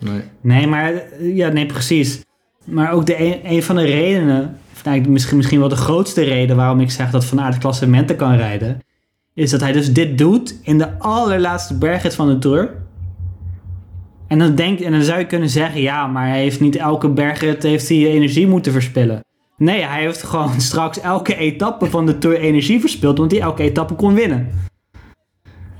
[0.00, 0.20] Nee.
[0.40, 2.24] Nee, maar eh, ja, nee, precies.
[2.64, 6.22] Maar ook de een, een van de redenen, of eigenlijk misschien, misschien wel de grootste
[6.22, 8.80] reden waarom ik zeg dat Van Aert klassementen kan rijden,
[9.34, 12.70] is dat hij dus dit doet in de allerlaatste bergrit van de Tour.
[14.28, 17.08] En dan, denk, en dan zou je kunnen zeggen, ja, maar hij heeft niet elke
[17.08, 19.24] bergrit heeft hij energie moeten verspillen.
[19.56, 23.62] Nee, hij heeft gewoon straks elke etappe van de Tour energie verspild, want hij elke
[23.62, 24.48] etappe kon winnen.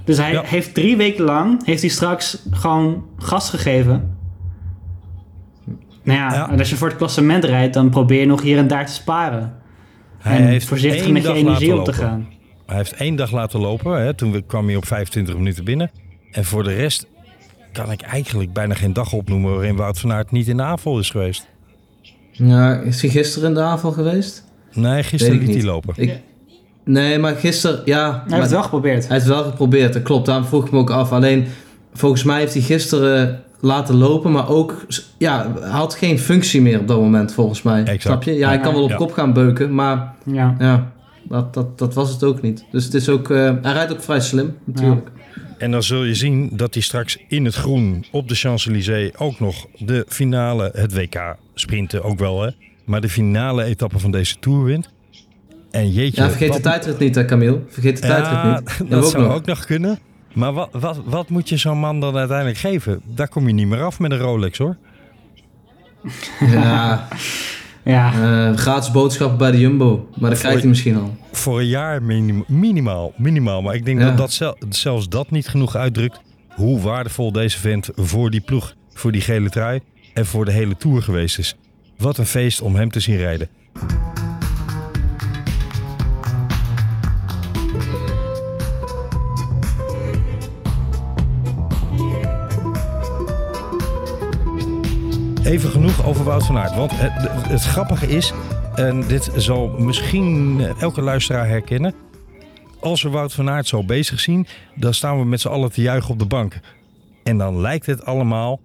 [0.04, 0.42] Dus hij Ja.
[0.44, 4.16] heeft drie weken lang, heeft hij straks gewoon gas gegeven.
[6.02, 6.50] Nou ja, Ja.
[6.50, 8.92] en als je voor het klassement rijdt, dan probeer je nog hier en daar te
[8.92, 9.54] sparen.
[10.18, 12.28] Hij en heeft voorzichtig met je energie op te gaan.
[12.66, 14.02] Hij heeft één dag laten lopen.
[14.04, 14.14] Hè?
[14.14, 15.90] Toen kwam hij op 25 minuten binnen.
[16.30, 17.06] En voor de rest
[17.72, 20.98] kan ik eigenlijk bijna geen dag opnoemen waarin Wout van Aert niet in de aanval
[20.98, 21.48] is geweest.
[22.36, 24.44] Ja, is hij gisteren in de aanval geweest?
[24.72, 25.64] Nee, gisteren liet hij niet.
[25.64, 25.94] lopen.
[25.96, 26.20] Ik,
[26.84, 28.10] nee, maar gisteren, ja.
[28.10, 29.02] Hij heeft maar- het wel geprobeerd.
[29.08, 30.26] Hij heeft het wel geprobeerd, dat klopt.
[30.26, 31.12] Daarom vroeg ik me ook af.
[31.12, 31.46] Alleen,
[31.92, 34.86] volgens mij heeft hij gisteren laten lopen, maar ook,
[35.18, 37.80] ja, hij had geen functie meer op dat moment volgens mij.
[37.80, 38.02] Exact.
[38.02, 38.32] Snap je?
[38.32, 38.96] Ja, hij kan wel op Ja.
[38.96, 40.54] kop gaan beuken, maar Ja.
[40.58, 40.92] ja,
[41.28, 42.64] dat, dat, dat was het ook niet.
[42.70, 45.08] Dus het is ook, eh, hij rijdt ook vrij slim natuurlijk.
[45.64, 49.40] En dan zul je zien dat hij straks in het groen op de Champs-Élysées ook
[49.40, 52.50] nog de finale, het WK sprinten ook wel hè.
[52.84, 54.88] Maar de finale etappe van deze Tour wint.
[55.70, 56.22] En jeetje.
[56.22, 57.60] Ja, vergeet wat- de tijdrit niet, hè, Camille.
[57.68, 58.78] Vergeet de tijdrit Ja, niet.
[58.78, 59.32] Dat, dat ook zou nog.
[59.34, 59.98] ook nog kunnen.
[60.34, 63.00] Maar wat, wat, wat moet je zo'n man dan uiteindelijk geven?
[63.04, 64.76] Daar kom je niet meer af met een Rolex hoor.
[66.40, 67.08] Ja,
[67.84, 68.12] Ja.
[68.50, 70.08] eh, gratis boodschap bij de Jumbo.
[70.18, 71.16] Maar dat krijgt hij misschien al.
[71.32, 73.62] Voor een jaar minim- minimaal, minimaal.
[73.62, 74.06] Maar ik denk Ja.
[74.06, 76.20] dat, dat zel- zelfs dat niet genoeg uitdrukt
[76.54, 79.80] hoe waardevol deze vent voor die ploeg, voor die gele trui
[80.14, 81.54] en voor de hele Tour geweest is.
[81.98, 83.48] Wat een feest om hem te zien rijden.
[95.44, 96.74] Even genoeg over Wout van Aert.
[96.74, 98.32] Want het, het grappige is,
[98.74, 101.94] en dit zal misschien elke luisteraar herkennen.
[102.80, 105.82] Als we Wout van Aert zo bezig zien, dan staan we met z'n allen te
[105.82, 106.60] juichen op de bank.
[107.22, 108.60] En dan lijkt het allemaal,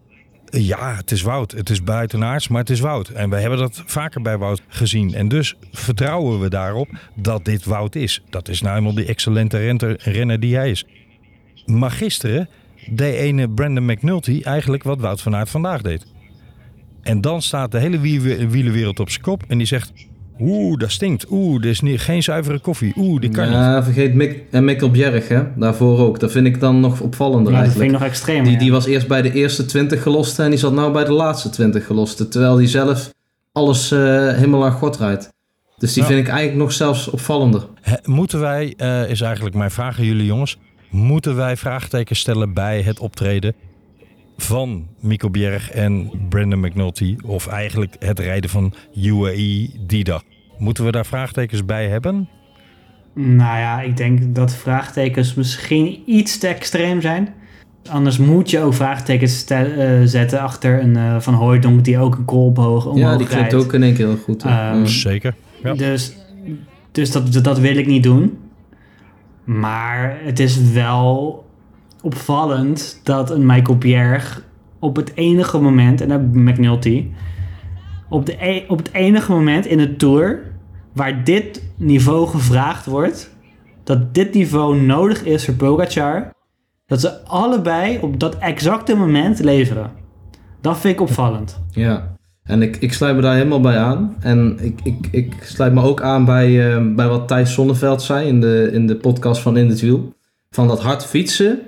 [0.49, 1.51] ja, het is Wout.
[1.51, 3.09] Het is buitenaards, maar het is Wout.
[3.09, 5.13] En we hebben dat vaker bij Wout gezien.
[5.13, 8.23] En dus vertrouwen we daarop dat dit Wout is.
[8.29, 10.85] Dat is nou eenmaal die excellente renter- renner die hij is.
[11.65, 12.49] Maar gisteren
[12.89, 16.05] deed ene Brandon McNulty eigenlijk wat Wout van Aert vandaag deed.
[17.09, 19.91] En dan staat de hele wie- wielenwereld op zijn kop en die zegt...
[20.39, 21.25] Oeh, dat stinkt.
[21.29, 22.93] Oeh, dit is niet, geen zuivere koffie.
[22.97, 23.53] Oeh, dit kan niet.
[23.53, 25.41] Ja, vergeet Mick, en Mikkel Bjerg, hè.
[25.55, 26.19] Daarvoor ook.
[26.19, 27.91] Dat vind ik dan nog opvallender Ja, dat vind eigenlijk.
[27.93, 28.43] ik nog extreem.
[28.43, 28.59] Die, ja.
[28.59, 31.49] die was eerst bij de eerste 20 gelosten en die zat nou bij de laatste
[31.49, 32.29] 20 gelosten.
[32.29, 33.13] Terwijl die zelf
[33.51, 33.99] alles eh,
[34.33, 35.33] helemaal aan God rijdt.
[35.77, 36.09] Dus die Ja.
[36.09, 37.65] vind ik eigenlijk nog zelfs opvallender.
[38.03, 40.57] Moeten wij, eh, is eigenlijk mijn vraag aan jullie jongens...
[40.89, 43.53] moeten wij vraagtekens stellen bij het optreden
[44.41, 47.15] van Mico Bjerg en Brandon McNulty...
[47.25, 48.73] of eigenlijk het rijden van
[49.03, 50.23] UAE die dag?
[50.57, 52.29] Moeten we daar vraagtekens bij hebben?
[53.13, 57.33] Nou ja, ik denk dat vraagtekens misschien iets te extreem zijn.
[57.89, 62.25] Anders moet je ook vraagtekens eh, zetten achter een eh, Van Hooijdonk die ook een
[62.25, 63.65] kolboog omhoog ja, die klinkt rijdt.
[63.65, 64.43] ook in één keer heel goed.
[64.43, 64.85] Ehm, Ja.
[64.85, 65.35] Zeker.
[65.63, 65.73] Ja.
[65.73, 66.13] Dus,
[66.91, 68.37] dus dat, dat wil ik niet doen.
[69.43, 71.45] Maar het is wel
[72.01, 74.43] opvallend dat een Michael Bjerg
[74.79, 77.07] op het enige moment, en dan McNulty,
[78.09, 80.39] op, de, e- op het enige moment in de Tour
[80.93, 83.35] waar dit niveau gevraagd wordt,
[83.83, 86.33] dat dit niveau nodig is voor Pogacar,
[86.85, 89.91] dat ze allebei op dat exacte moment leveren.
[90.61, 91.61] Dat vind ik opvallend.
[91.71, 94.15] Ja, en ik, ik sluit me daar helemaal bij aan.
[94.19, 98.27] En ik, ik, ik sluit me ook aan bij, eh, bij wat Thijs Zonneveld zei
[98.27, 100.13] in de, in de podcast van In het Wiel.
[100.49, 101.59] Van dat hard fietsen.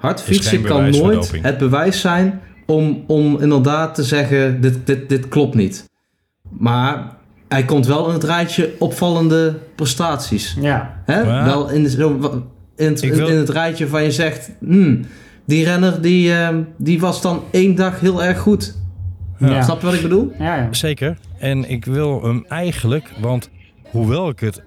[0.00, 5.28] Hard fietsen kan nooit het bewijs zijn om, om inderdaad te zeggen, dit, dit, dit
[5.28, 5.88] klopt niet.
[6.48, 7.16] Maar
[7.48, 10.56] hij komt wel in het rijtje opvallende prestaties.
[10.60, 11.24] Ja, Hè?
[11.44, 11.94] Wel in, in, het,
[13.00, 15.00] wil- in het rijtje van je zegt, hmm,
[15.46, 18.76] die renner die, eh, die was dan één dag heel erg goed.
[19.38, 19.62] ja.
[19.62, 20.32] Snap je wat ik bedoel?
[20.38, 20.68] ja, ja.
[20.70, 21.16] Zeker.
[21.38, 23.50] En ik wil hem eigenlijk, want
[23.90, 24.62] hoewel ik het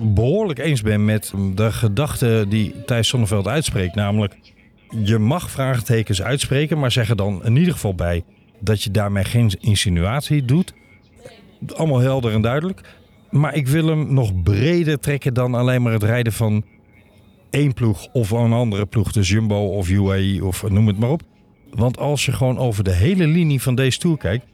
[0.00, 4.36] behoorlijk eens ben met de gedachte die Thijs Sonneveld uitspreekt, namelijk
[5.04, 8.24] je mag vraagtekens uitspreken, maar zeg er dan in ieder geval bij
[8.60, 10.74] dat je daarmee geen insinuatie doet.
[11.74, 12.80] Allemaal helder en duidelijk.
[13.30, 16.64] Maar ik wil hem nog breder trekken dan alleen maar het rijden van
[17.50, 19.12] één ploeg of een andere ploeg.
[19.12, 21.22] Dus Jumbo of UAE of noem het maar op.
[21.70, 24.46] Want als je gewoon over de hele linie van deze tour kijkt.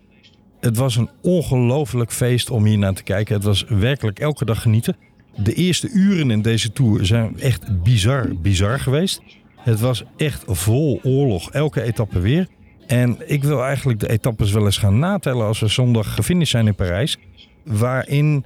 [0.60, 3.34] Het was een ongelooflijk feest om hier naar te kijken.
[3.34, 4.96] Het was werkelijk elke dag genieten.
[5.36, 9.22] De eerste uren in deze tour zijn echt bizar, bizar geweest.
[9.56, 12.48] Het was echt vol oorlog, elke etappe weer.
[12.86, 16.66] En ik wil eigenlijk de etappes wel eens gaan natellen als we zondag gefinished zijn
[16.66, 17.18] in Parijs.
[17.64, 18.44] Waarin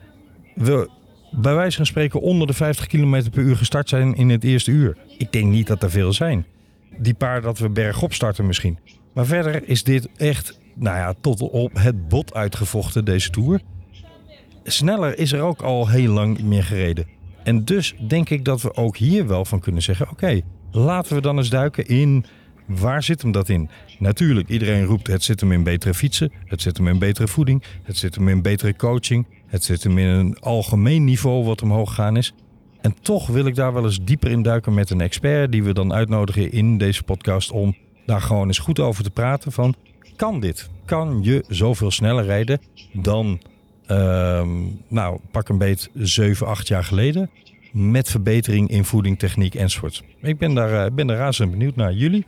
[0.54, 0.90] we
[1.30, 4.70] bij wijze van spreken onder de 50 km per uur gestart zijn in het eerste
[4.70, 4.96] uur.
[5.18, 6.46] Ik denk niet dat er veel zijn.
[6.98, 8.78] Die paar dat we bergop starten misschien.
[9.14, 13.60] Maar verder is dit echt, nou ja, tot op het bot uitgevochten, deze Tour.
[14.68, 17.06] Sneller is er ook al heel lang meer gereden.
[17.42, 20.10] En dus denk ik dat we ook hier wel van kunnen zeggen...
[20.10, 22.24] oké, laten we dan eens duiken in...
[22.66, 23.70] waar zit hem dat in?
[23.98, 26.32] Natuurlijk, iedereen roept het zit hem in betere fietsen...
[26.44, 27.62] het zit hem in betere voeding...
[27.82, 29.26] het zit hem in betere coaching...
[29.46, 32.32] het zit hem in een algemeen niveau wat omhoog gegaan is...
[32.80, 35.52] En toch wil ik daar wel eens dieper in duiken met een expert...
[35.52, 37.50] die we dan uitnodigen in deze podcast...
[37.50, 37.76] om
[38.06, 39.74] daar gewoon eens goed over te praten van...
[40.16, 40.68] kan dit?
[40.84, 42.60] Kan je zoveel sneller rijden
[42.92, 43.40] dan...
[43.86, 44.48] ehm,
[44.88, 47.30] nou, pak een beet 7, 8 jaar geleden...
[47.72, 50.02] met verbetering in voeding, techniek enzovoort.
[50.22, 51.92] Ik ben daar, eh, ben daar razend benieuwd naar.
[51.92, 52.26] Jullie?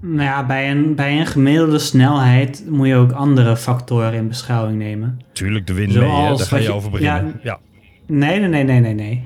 [0.00, 4.78] Nou ja, bij een, bij een gemiddelde snelheid moet je ook andere factoren in beschouwing
[4.78, 5.20] nemen.
[5.32, 6.28] Tuurlijk, de wind mee, hè?
[6.36, 7.40] Daar ga je je- over beginnen.
[7.42, 7.58] Ja.
[8.10, 9.22] Nee, nee, nee, nee, nee, nee.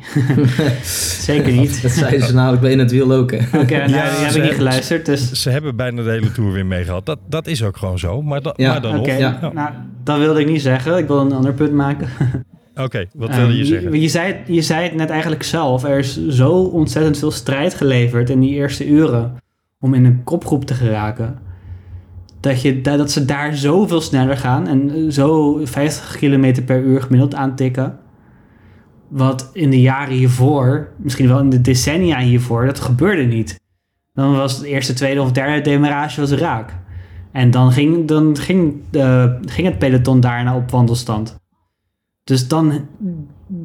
[1.23, 1.83] Zeker niet.
[1.83, 3.31] Dat zeiden ze namelijk bij In het Wiel ook.
[3.31, 3.37] hè.
[3.37, 5.33] Oké, nou, Ja, die heb ze- ik niet geluisterd, dus...
[5.33, 7.07] Ze hebben bijna de hele Tour weer meegehad.
[7.07, 8.23] Dat, dat is ook gewoon zo.
[8.23, 9.19] Maar, da- Ja, maar dan Oké, nog.
[9.19, 9.51] Ja.
[9.55, 9.71] nou,
[10.05, 10.99] dat wilde ik niet zeggen.
[10.99, 12.09] Ik wil een ander punt maken.
[12.85, 14.01] Oké, wat wilde je zeggen?
[14.01, 15.85] Je, zei, het- je zei het net eigenlijk zelf.
[15.85, 19.33] Er is zo ontzettend veel strijd geleverd in die eerste uren
[19.81, 21.39] om in een kopgroep te geraken.
[22.41, 26.81] Dat, je, dat dat ze daar zoveel sneller gaan en eh, zo 50 km per
[26.83, 27.97] uur gemiddeld aantikken.
[29.13, 33.61] Wat in de jaren hiervoor, misschien wel in de decennia hiervoor, dat gebeurde niet.
[34.15, 36.79] Dan was het eerste, tweede of derde demarage was raak.
[37.33, 41.41] En dan ging, dan ging, de, ging het peloton daarna op wandelstand.
[42.25, 42.87] Dus dan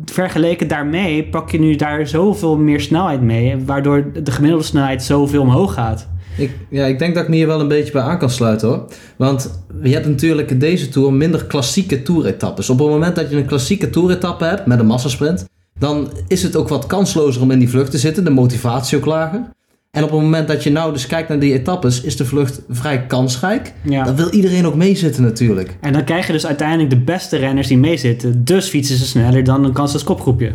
[0.06, 5.42] vergeleken daarmee pak je nu daar zoveel meer snelheid mee, waardoor de gemiddelde snelheid zoveel
[5.42, 6.10] omhoog gaat.
[6.38, 8.68] Ik, ja, ik denk dat ik me hier wel een beetje bij aan kan sluiten
[8.68, 8.88] hoor.
[9.18, 12.70] Want je hebt natuurlijk in deze Tour minder klassieke toeretappes.
[12.70, 15.46] Op het moment dat je een klassieke toeretappe hebt met een massasprint,
[15.80, 18.24] dan is het ook wat kanslozer om in die vlucht te zitten.
[18.24, 19.56] De motivatie ook lager.
[19.92, 22.62] En op het moment dat je nou dus kijkt naar die etappes, is de vlucht
[22.70, 23.74] vrij kansrijk.
[23.82, 24.04] Ja.
[24.04, 25.78] Dan wil iedereen ook meezitten natuurlijk.
[25.82, 28.44] En dan krijg je dus uiteindelijk de beste renners die meezitten.
[28.44, 30.52] Dus fietsen ze sneller dan een kansloos kopgroepje.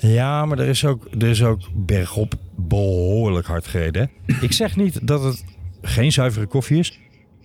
[0.00, 4.10] Ja, maar er is ook, er is ook bergop behoorlijk hard gereden.
[4.40, 5.44] Ik zeg niet dat het
[5.82, 6.98] geen zuivere koffie is.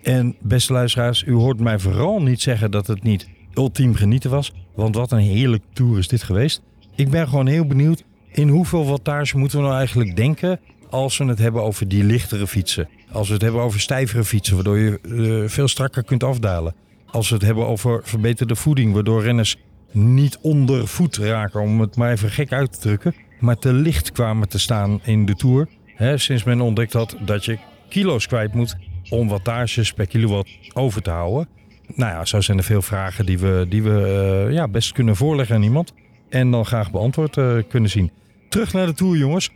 [0.03, 4.53] En beste luisteraars, u hoort mij vooral niet zeggen dat het niet ultiem genieten was.
[4.75, 6.61] Want wat een heerlijk tour is dit geweest.
[6.95, 11.25] Ik ben gewoon heel benieuwd in hoeveel wattage moeten we nou eigenlijk denken als we
[11.25, 12.89] het hebben over die lichtere fietsen.
[13.11, 16.75] Als we het hebben over stijvere fietsen, waardoor je eh, veel strakker kunt afdalen.
[17.05, 19.57] Als we het hebben over verbeterde voeding, waardoor renners
[19.93, 24.11] niet onder voet raken, om het maar even gek uit te drukken, maar te licht
[24.11, 25.67] kwamen te staan in de Tour.
[26.15, 27.57] Sinds men ontdekt had dat je
[27.89, 28.75] kilo's kwijt moet
[29.09, 31.47] om wattages per kilowatt over te houden.
[31.87, 35.15] Nou ja, zo zijn er veel vragen die we, die we eh, ja, best kunnen
[35.15, 35.93] voorleggen aan iemand.
[36.29, 38.11] En dan graag beantwoord eh, kunnen zien.
[38.49, 39.49] Terug naar de Tour, jongens.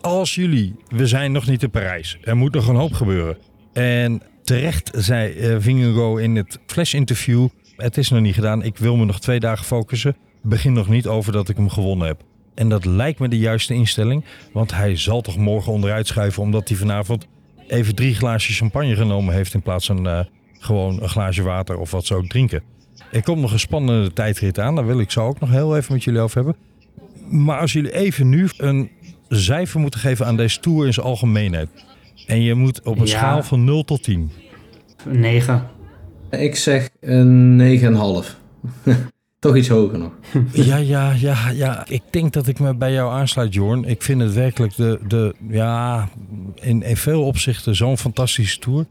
[0.00, 2.18] Als jullie, we zijn nog niet in Parijs.
[2.22, 3.38] Er moet nog een hoop gebeuren.
[3.72, 7.48] En terecht zei Vingegaard in het flash-interview...
[7.84, 10.16] Het is nog niet gedaan, ik wil me nog twee dagen focussen.
[10.42, 12.22] Begin nog niet over dat ik hem gewonnen heb.
[12.54, 14.24] En dat lijkt me de juiste instelling.
[14.52, 16.42] Want hij zal toch morgen onderuit schuiven...
[16.42, 17.26] omdat hij vanavond
[17.66, 19.54] even drie glaasjes champagne genomen heeft...
[19.54, 20.20] in plaats van eh,
[20.58, 22.62] gewoon een glaasje water of wat ze ook drinken.
[23.12, 24.74] Er komt nog een spannende tijdrit aan.
[24.74, 26.56] Daar wil ik zo ook nog heel even met jullie over hebben.
[27.28, 28.90] Maar als jullie even nu een
[29.28, 31.68] cijfer moeten geven aan deze Tour in zijn algemeenheid.
[32.26, 33.16] En je moet op een Ja.
[33.16, 34.30] schaal van 0 tot 10.
[35.08, 35.73] 9.
[36.40, 37.60] Ik zeg een
[38.24, 38.36] 9,5.
[39.38, 40.10] Toch iets hoger nog.
[40.52, 41.84] Ja, ja, ja, ja.
[41.88, 43.84] Ik denk dat ik me bij jou aansluit, Jorn.
[43.84, 46.08] Ik vind het werkelijk de, de ja,
[46.54, 48.84] in, in veel opzichten zo'n fantastische Tour.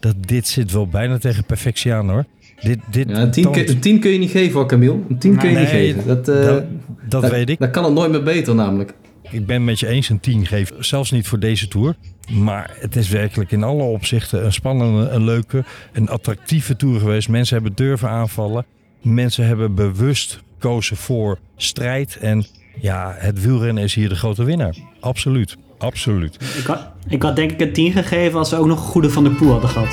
[0.00, 2.24] Dat dit zit wel bijna tegen perfectie aan, hoor.
[2.60, 4.98] Dit, dit Ja, een 10, toont- kun, een 10 kun je niet geven hoor, Camille.
[5.08, 6.06] Een 10 kun je niet Nee, geven.
[6.06, 6.64] Dat, eh, dat,
[7.08, 7.58] dat weet ik.
[7.58, 8.94] Dan kan het nooit meer beter namelijk.
[9.32, 10.72] Ik ben met je eens een 10 geef.
[10.78, 11.94] Zelfs niet voor deze Tour.
[12.30, 17.28] Maar het is werkelijk in alle opzichten een spannende, een leuke, een attractieve Tour geweest.
[17.28, 18.64] Mensen hebben durven aanvallen.
[19.02, 22.16] Mensen hebben bewust gekozen voor strijd.
[22.16, 22.46] En
[22.80, 24.76] ja, het wielrennen is hier de grote winnaar.
[25.00, 25.56] Absoluut.
[25.78, 26.34] Absoluut.
[26.58, 29.10] Ik had, ik had denk ik een 10 gegeven als we ook nog een goede
[29.10, 29.92] van de Poel hadden gehad.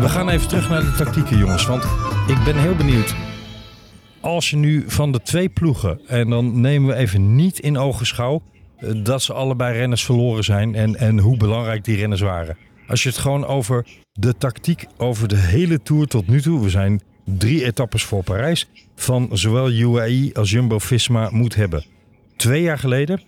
[0.00, 1.66] We gaan even terug naar de tactieken, jongens.
[1.66, 1.84] Want
[2.26, 3.23] ik ben heel benieuwd.
[4.24, 8.42] Als je nu van de twee ploegen, en dan nemen we even niet in ogenschouw
[8.76, 12.56] eh, dat ze allebei renners verloren zijn en, en hoe belangrijk die renners waren.
[12.88, 16.70] Als je het gewoon over de tactiek, over de hele tour tot nu toe, we
[16.70, 21.84] zijn drie etappes voor Parijs, van zowel UAE als Jumbo-Visma moet hebben.
[22.36, 23.20] Twee jaar geleden,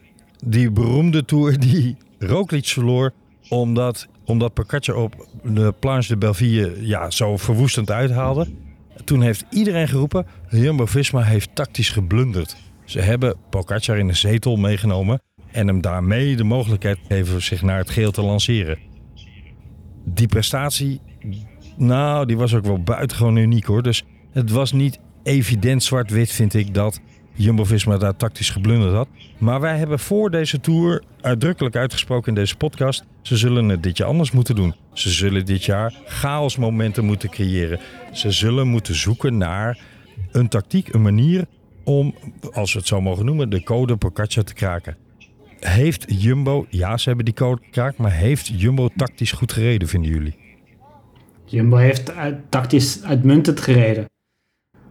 [0.45, 3.13] die beroemde tour die Roglic verloor
[3.49, 8.47] omdat, omdat op de Planche de Belleville ja, zo verwoestend uithaalde.
[9.05, 12.57] Toen heeft iedereen geroepen, Jumbo-Visma heeft tactisch geblunderd.
[12.85, 17.79] Ze hebben Pogacar in de zetel meegenomen en hem daarmee de mogelijkheid gegeven zich naar
[17.79, 18.79] het geel te lanceren.
[20.05, 21.01] Die prestatie,
[21.77, 23.83] nou, die was ook wel buitengewoon uniek hoor.
[23.83, 27.01] Dus het was niet evident zwart-wit, vind ik, dat
[27.37, 29.09] Jumbo-Visma daar tactisch geblunderd had.
[29.39, 33.05] Maar wij hebben voor deze Tour uitdrukkelijk uitgesproken in deze podcast...
[33.23, 34.75] ze zullen het dit jaar anders moeten doen.
[34.93, 37.81] Ze zullen dit jaar chaosmomenten moeten creëren.
[38.13, 39.79] Ze zullen moeten zoeken naar
[40.33, 41.47] een tactiek, een manier...
[41.85, 42.15] om,
[42.53, 44.97] als we het zo mogen noemen, de code Pogacar te kraken.
[45.61, 47.99] Heeft Jumbo, ja ze hebben die code gekraakt...
[47.99, 50.37] maar heeft Jumbo tactisch goed gereden, vinden jullie?
[51.45, 54.07] Jumbo heeft uit- tactisch uitmuntend gereden.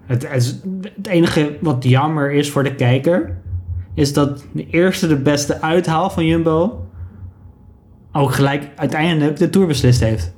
[0.06, 0.60] Het, het, is-
[0.96, 3.38] het enige wat jammer is voor de kijker,
[3.94, 6.88] is dat de eerste de beste uithaal van Jumbo
[8.12, 10.34] ook gelijk uiteindelijk de Tour beslist heeft.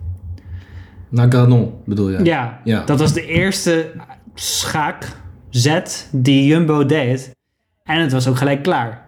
[1.10, 2.24] Naar Granon bedoel je?
[2.24, 2.84] Ja, Ja.
[2.86, 3.92] dat was de eerste
[4.34, 7.36] schaakzet die Jumbo deed.
[7.84, 9.06] En het was ook gelijk klaar.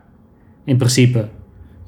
[0.64, 1.28] In principe.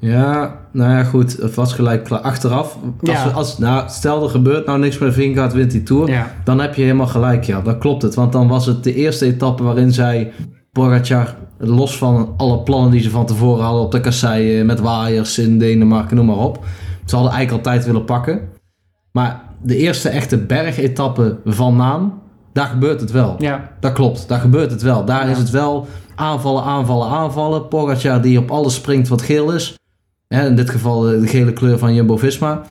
[0.04, 1.36] Ja, nou ja, goed.
[1.36, 2.20] Het was gelijk klaar.
[2.20, 3.24] Achteraf, als, Ja.
[3.24, 6.08] we- als, nou, stel er gebeurt nou niks met Vingegaard wint die Tour.
[6.08, 6.30] Ja.
[6.44, 7.60] Dan heb je helemaal gelijk, ja.
[7.60, 8.14] Dan klopt het.
[8.14, 10.32] Want dan was het de eerste etappe waarin zij
[10.72, 15.38] Pogacar, los van alle plannen die ze van tevoren hadden op de kasseien, met waaiers
[15.38, 16.64] in Denemarken, noem maar op.
[17.04, 18.40] Ze hadden eigenlijk altijd willen pakken.
[19.12, 22.20] Maar de eerste echte bergetappe van naam,
[22.52, 23.34] daar gebeurt het wel.
[23.38, 25.04] Ja, Dat klopt, daar gebeurt het wel.
[25.04, 25.30] Daar Ja.
[25.30, 27.68] is het wel aanvallen, aanvallen, aanvallen.
[27.68, 29.74] Pogacar die op alles springt wat geel is.
[30.32, 32.62] Hè, in dit geval de, de gele kleur van Jumbo-Visma.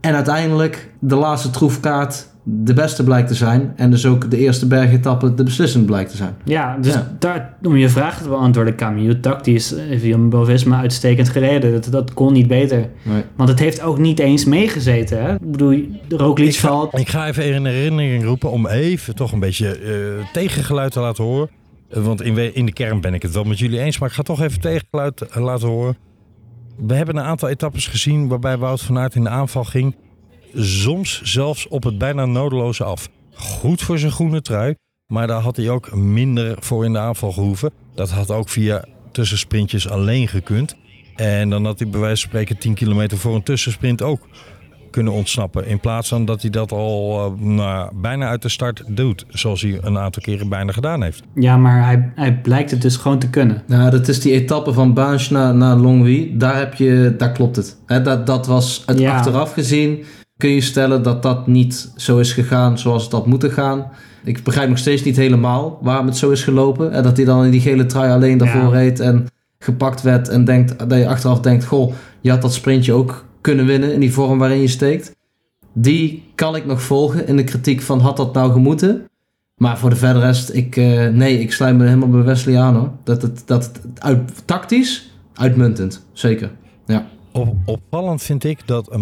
[0.00, 3.72] En uiteindelijk de laatste troefkaart de beste blijkt te zijn.
[3.76, 6.36] En dus ook de eerste bergetappe de beslissend blijkt te zijn.
[6.44, 7.16] ja dus Ja.
[7.18, 11.72] Daar, om je vraag te beantwoorden, Camille, tactisch heeft Jumbo-Visma uitstekend gereden.
[11.72, 12.88] Dat, dat kon niet beter.
[13.02, 13.22] Nee.
[13.36, 15.22] Want het heeft ook niet eens meegezeten.
[15.22, 15.32] Hè?
[15.32, 16.98] Ik bedoel, de Roglic Ik ga, valt.
[16.98, 21.24] ik ga even in herinnering roepen om even toch een beetje eh, tegengeluid te laten
[21.24, 21.48] horen.
[21.90, 24.14] Eh, want in, in de kern ben ik het wel met jullie eens, maar ik
[24.14, 25.96] ga toch even tegengeluid eh, laten horen.
[26.86, 29.96] We hebben een aantal etappes gezien waarbij Wout van Aert in de aanval ging.
[30.54, 33.08] Soms zelfs op het bijna nodeloze af.
[33.34, 34.74] Goed voor zijn groene trui,
[35.06, 37.72] maar daar had hij ook minder voor in de aanval gehoeven.
[37.94, 40.76] Dat had ook via tussensprintjes alleen gekund.
[41.16, 44.28] En dan had hij bij wijze van spreken 10 kilometer voor een tussensprint ook
[44.90, 45.66] kunnen ontsnappen.
[45.66, 49.24] In plaats van dat hij dat al eh, nou, bijna uit de start doet.
[49.28, 51.22] Zoals hij een aantal keren bijna gedaan heeft.
[51.34, 53.62] Ja, maar hij, hij blijkt het dus gewoon te kunnen.
[53.66, 56.30] Nou, dat is die etappe van Baans naar, naar Longwy.
[56.38, 57.76] Daar, heb je, daar klopt het.
[57.86, 59.16] Hè, dat, dat was het Ja.
[59.16, 60.04] achteraf gezien.
[60.36, 63.86] Kun je stellen dat dat niet zo is gegaan zoals het had moeten gaan.
[64.24, 66.92] Ik begrijp nog steeds niet helemaal waarom het zo is gelopen.
[66.92, 68.68] En dat hij dan in die gele trui alleen daarvoor Ja.
[68.80, 69.26] reed en
[69.58, 70.28] gepakt werd.
[70.28, 74.00] En denkt, dat je achteraf denkt, goh, je had dat sprintje ook kunnen winnen in
[74.00, 75.16] die vorm waarin je steekt.
[75.72, 79.08] Die kan ik nog volgen in de kritiek van had dat nou gemoeten.
[79.56, 82.76] Maar voor de verder rest, ik, eh, nee, ik sluit me helemaal bij Wesley aan
[82.76, 82.90] hoor.
[83.04, 86.50] Dat het, dat uit, tactisch uitmuntend, zeker.
[86.86, 87.06] Ja.
[87.32, 88.96] Op, opvallend vind ik dat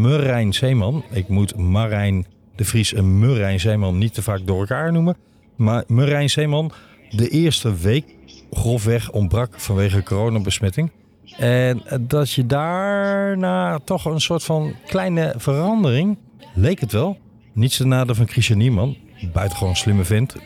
[0.00, 1.04] Murijn Zeeman...
[1.10, 5.16] Ik moet Marijn de Vries en Murijn Zeeman niet te vaak door elkaar noemen.
[5.56, 6.72] Maar Murijn Zeeman
[7.10, 8.04] de eerste week
[8.50, 10.90] grofweg ontbrak vanwege coronabesmetting.
[11.38, 16.18] En dat je daarna toch een soort van kleine verandering,
[16.54, 17.18] leek het wel.
[17.52, 18.96] Niets ten nadele van Christian Niemann.
[19.32, 20.36] Buitengewoon slimme vent.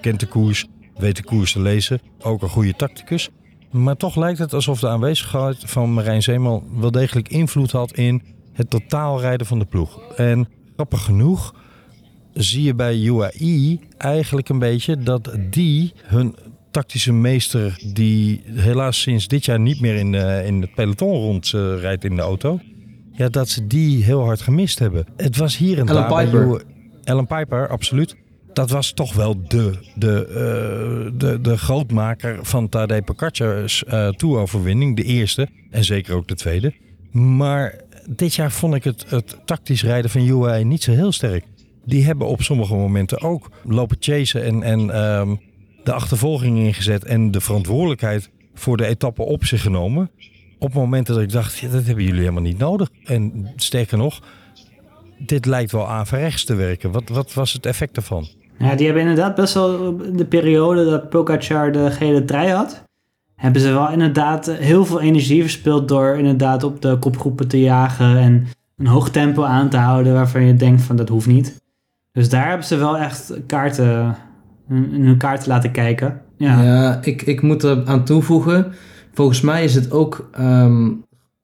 [0.00, 0.66] Kent de koers,
[0.96, 2.00] weet de koers te lezen.
[2.20, 3.30] Ook een goede tacticus.
[3.70, 8.22] Maar toch lijkt het alsof de aanwezigheid van Marijn Zeeman wel degelijk invloed had in
[8.52, 10.00] het totaalrijden van de ploeg.
[10.16, 11.54] En grappig genoeg
[12.32, 16.36] zie je bij UAE eigenlijk een beetje dat die hun
[16.70, 22.04] tactische meester, die helaas sinds dit jaar niet meer in, uh, in het peloton rondrijdt
[22.04, 22.60] uh, in de auto,
[23.12, 25.06] ja, dat ze die heel hard gemist hebben.
[25.16, 26.62] Het was hier en Alan daar bij Piper.
[27.04, 28.16] Ellen Piper, absoluut.
[28.52, 33.84] Dat was toch wel de, de, uh, de, de grootmaker van Tadej Pogacar's
[34.16, 34.96] toeroverwinning.
[34.96, 36.74] De eerste en zeker ook de tweede.
[37.10, 37.74] Maar
[38.08, 41.44] dit jaar vond ik het, het tactisch rijden van UAE niet zo heel sterk.
[41.84, 45.40] Die hebben op sommige momenten ook lopen chasen en, en um,
[45.84, 50.10] de achtervolging ingezet en de verantwoordelijkheid voor de etappe op zich genomen.
[50.58, 52.88] Op momenten dat ik dacht, dat hebben jullie helemaal niet nodig.
[53.04, 54.20] En sterker nog,
[55.18, 56.90] dit lijkt wel averechts te werken.
[56.90, 58.28] Wat, wat was het effect daarvan?
[58.58, 62.82] Ja, die hebben inderdaad best wel de periode dat Pogacar de gele trui had.
[63.36, 68.16] Hebben ze wel inderdaad heel veel energie verspild door inderdaad op de kopgroepen te jagen
[68.16, 71.60] en een hoog tempo aan te houden waarvan je denkt van dat hoeft niet.
[72.12, 74.16] Dus daar hebben ze wel echt kaarten,
[74.70, 76.20] in hun kaarten laten kijken.
[76.36, 78.72] Ja, Ja, ik, ik moet er aan toevoegen.
[79.12, 80.88] Volgens mij is het ook ehm,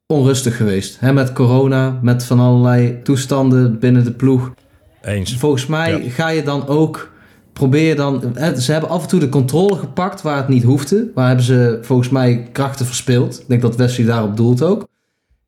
[0.07, 0.99] onrustig geweest.
[0.99, 4.53] Hè, met corona, met van allerlei toestanden binnen de ploeg.
[5.01, 5.37] Eens.
[5.37, 6.09] Volgens mij Ja.
[6.09, 7.11] ga je dan ook.
[7.53, 8.23] Probeer je dan.
[8.33, 11.11] hè, Ze hebben af en toe de controle gepakt waar het niet hoefde.
[11.13, 13.39] Waar hebben ze volgens mij krachten verspeeld.
[13.41, 14.87] Ik denk dat Wesley daarop doelt ook.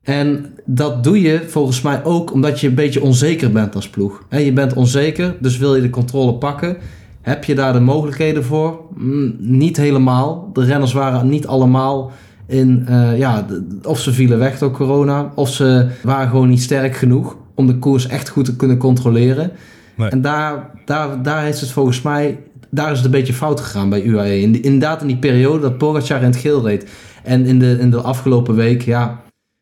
[0.04, 4.24] En dat doe je volgens mij ook omdat je een beetje onzeker bent als ploeg.
[4.30, 6.78] En je bent onzeker, dus wil je de controle pakken.
[7.22, 8.80] Heb je daar de mogelijkheden voor?
[8.96, 10.50] Mm, niet helemaal.
[10.54, 12.12] De renners waren niet allemaal
[12.48, 12.84] in.
[12.88, 13.46] eh, ja,
[13.84, 17.78] of ze vielen weg door corona, of ze waren gewoon niet sterk genoeg om de
[17.78, 19.52] koers echt goed te kunnen controleren.
[19.96, 20.10] Nee.
[20.10, 22.40] En daar, daar, daar is het volgens mij.
[22.72, 24.40] Daar is het een beetje fout gegaan bij UAE.
[24.42, 26.90] In inderdaad, in die periode dat Pogacar in het geel reed.
[27.24, 29.22] En in de, in de afgelopen week, ja.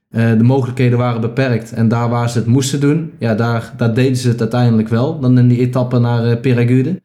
[0.10, 1.72] eh, de mogelijkheden waren beperkt.
[1.74, 5.20] En daar waar ze het moesten doen, ja, daar, daar deden ze het uiteindelijk wel.
[5.20, 7.01] Dan in die etappe naar Peragude.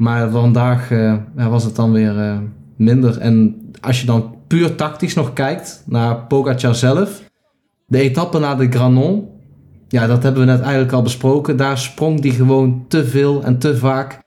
[0.00, 2.38] Maar vandaag eh, was het dan weer eh,
[2.76, 3.18] minder.
[3.18, 7.22] En als je dan puur tactisch nog kijkt naar Pogacar zelf.
[7.86, 9.28] De etappe naar de Granon,
[9.88, 11.56] ja, dat hebben we net eigenlijk al besproken.
[11.56, 14.22] Daar sprong die gewoon te veel en te vaak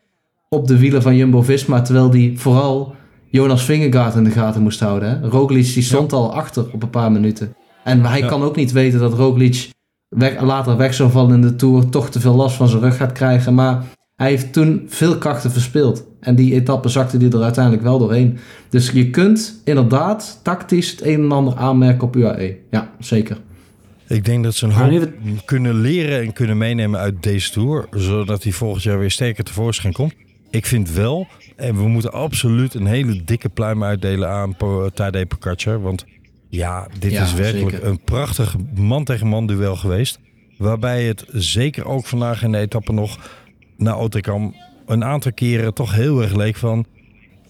[0.49, 1.81] op de wielen van Jumbo-Visma.
[1.81, 2.95] Terwijl die vooral
[3.29, 5.09] Jonas Vingegaard in de gaten moest houden.
[5.09, 5.27] Hè?
[5.27, 7.55] Roglic die stond al achter op een paar minuten.
[7.83, 8.27] En hij Ja.
[8.27, 9.69] kan ook niet weten dat Roglic
[10.09, 11.89] weg, later weg zou vallen in de Tour.
[11.89, 13.53] Toch te veel last van zijn rug gaat krijgen.
[13.53, 13.83] Maar
[14.15, 16.05] hij heeft toen veel krachten verspeeld.
[16.19, 18.37] En die etappe zakte hij er uiteindelijk wel doorheen.
[18.69, 22.57] Dus je kunt inderdaad tactisch het een en ander aanmerken op UAE.
[22.71, 23.37] Ja, zeker.
[24.07, 25.09] Ik denk dat ze een hoop
[25.45, 27.87] kunnen leren en kunnen meenemen uit deze Tour.
[27.91, 30.13] Zodat hij volgend jaar weer sterker tevoorschijn komt.
[30.49, 35.25] Ik vind wel, en we moeten absoluut een hele dikke pluim uitdelen aan Po- Tadej
[35.25, 35.81] Pogacar.
[35.81, 36.05] Want
[36.49, 37.87] ja, dit Ja, is werkelijk zeker.
[37.87, 40.19] een prachtig man tegen man duel geweest.
[40.57, 43.19] Waarbij het zeker ook vandaag in de etappe nog
[43.77, 44.55] naar Otekam
[44.85, 46.85] een aantal keren toch heel erg leek van...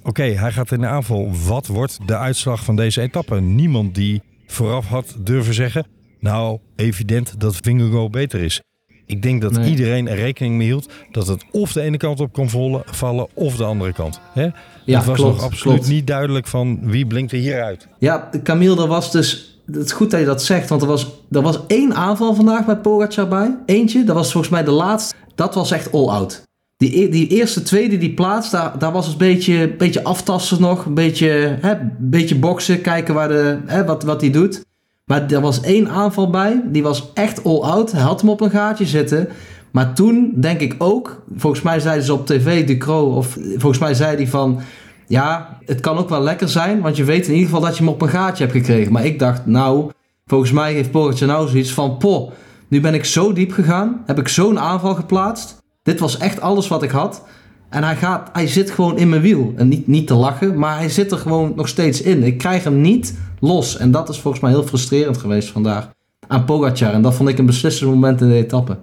[0.03, 1.31] Oké, hij gaat in de aanval.
[1.47, 3.41] Wat wordt de uitslag van deze etappe?
[3.41, 5.85] Niemand die vooraf had durven zeggen...
[6.19, 8.61] Nou, evident dat Vingegaard beter is.
[9.05, 9.69] Ik denk dat Nee.
[9.69, 12.49] iedereen er rekening mee hield dat het of de ene kant op kon
[12.85, 14.19] vallen of de andere kant.
[14.33, 14.43] Hè?
[14.85, 15.91] Ja, het was klopt, nog absoluut klopt.
[15.91, 17.87] niet duidelijk van wie blinkt er hieruit.
[17.99, 19.57] Ja, Camille, er was dus...
[19.65, 22.65] Het is goed dat je dat zegt, want er was, er was één aanval vandaag
[22.65, 23.57] bij Pogacar bij.
[23.65, 25.15] Eentje, dat was volgens mij de laatste.
[25.35, 26.43] Dat was echt all-out.
[26.77, 30.85] Die, e- die eerste twee die plaats, daar, daar was een beetje, beetje aftasten nog.
[30.85, 34.65] Een beetje, hè, beetje boksen, kijken waar de, hè, wat, wat hij doet.
[35.05, 37.91] Maar er was één aanval bij, die was echt all-out.
[37.91, 39.27] Hij had hem op een gaatje zitten.
[39.71, 43.93] Maar toen denk ik ook, volgens mij zeiden ze op tv, Ducro, of volgens mij
[43.93, 44.59] zei hij van...
[45.07, 47.83] Ja, het kan ook wel lekker zijn, want je weet in ieder geval dat je
[47.83, 48.91] hem op een gaatje hebt gekregen.
[48.91, 49.91] Maar ik dacht, nou,
[50.25, 51.97] volgens mij heeft Pogacar nou zoiets van...
[51.97, 52.31] Poh,
[52.73, 55.63] nu ben ik zo diep gegaan, heb ik zo'n aanval geplaatst.
[55.83, 57.23] Dit was echt alles wat ik had.
[57.69, 59.53] En hij, gaat, hij zit gewoon in mijn wiel.
[59.55, 62.23] En niet, niet te lachen, maar hij zit er gewoon nog steeds in.
[62.23, 63.77] Ik krijg hem niet los.
[63.77, 65.89] En dat is volgens mij heel frustrerend geweest vandaag
[66.27, 66.93] aan Pogacar.
[66.93, 68.77] En dat vond ik een beslissend moment in de etappe.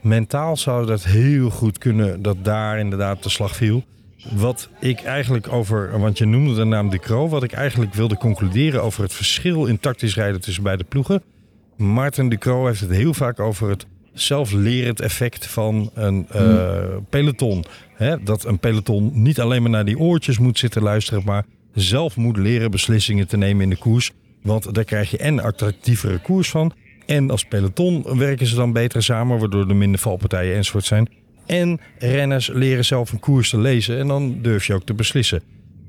[0.00, 3.84] Mentaal zou dat heel goed kunnen dat daar inderdaad de slag viel.
[4.32, 8.16] Wat ik eigenlijk over, want je noemde de naam De Croo, wat ik eigenlijk wilde
[8.16, 11.22] concluderen over het verschil in tactisch rijden tussen beide ploegen.
[11.76, 17.64] Martin De Croo heeft het heel vaak over het zelflerend effect van een eh, peloton.
[17.94, 21.44] Hè, dat een peloton niet alleen maar naar die oortjes moet zitten luisteren, maar
[21.74, 24.10] zelf moet leren beslissingen te nemen in de koers.
[24.42, 26.72] Want daar krijg je en attractievere koers van.
[27.06, 31.08] En als peloton werken ze dan beter samen, waardoor er minder valpartijen enzovoort zijn.
[31.46, 35.42] En renners leren zelf een koers te lezen en dan durf je ook te beslissen.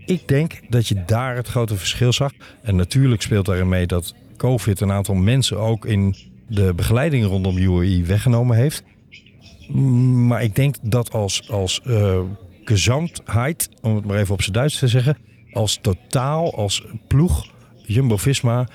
[0.05, 2.31] Ik denk dat je daar het grote verschil zag.
[2.61, 6.15] En natuurlijk speelt daarin mee dat COVID een aantal mensen ook in
[6.47, 8.83] de begeleiding rondom UAE weggenomen heeft.
[10.27, 12.19] Maar ik denk dat als, als eh
[12.65, 15.17] gezamtheid, om het maar even op zijn Duits te zeggen,
[15.51, 17.47] als totaal, als ploeg,
[17.85, 18.67] Jumbo-Visma,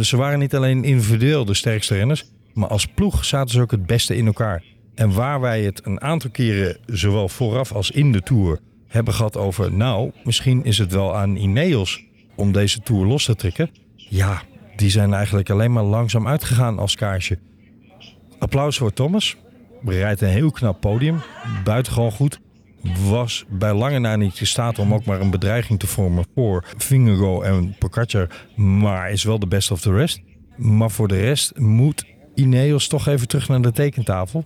[0.00, 3.86] ze waren niet alleen individueel de sterkste renners, maar als ploeg zaten ze ook het
[3.86, 4.64] beste in elkaar.
[4.94, 9.36] En waar wij het een aantal keren, zowel vooraf als in de Tour, hebben gehad
[9.36, 9.72] over...
[9.72, 13.70] nou, misschien is het wel aan Ineos om deze Tour los te trekken.
[13.96, 14.42] Ja,
[14.76, 17.38] die zijn eigenlijk alleen maar langzaam uitgegaan als kaarsje.
[18.38, 19.36] Applaus voor Thomas.
[19.84, 21.20] Rijdt een heel knap podium.
[21.64, 22.40] Buitengewoon goed.
[23.08, 26.64] Was bij lange na niet in staat om ook maar een bedreiging te vormen voor
[26.76, 28.28] Vingegaard en Pogacar.
[28.56, 30.20] Maar is wel de best of the rest.
[30.56, 34.44] Maar voor de rest moet Ineos toch even terug naar de tekentafel.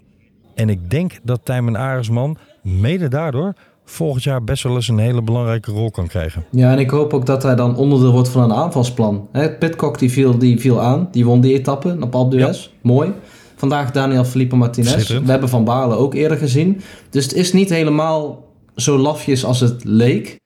[0.57, 3.55] En ik denk dat Tijmen Aresman mede daardoor
[3.85, 6.45] volgend jaar best wel eens een hele belangrijke rol kan krijgen.
[6.51, 9.29] Ja, en ik hoop ook dat hij dan onderdeel wordt van een aanvalsplan.
[9.59, 12.71] Pitcock die viel, die viel aan, die won die etappe op Alpe d'Huez.
[12.81, 13.13] Mooi.
[13.57, 15.09] Vandaag Daniel Felipe Martinez.
[15.09, 16.81] We hebben Van Baarle ook eerder gezien.
[17.11, 18.45] Dus het is niet helemaal
[18.75, 20.37] zo lafjes als het leek.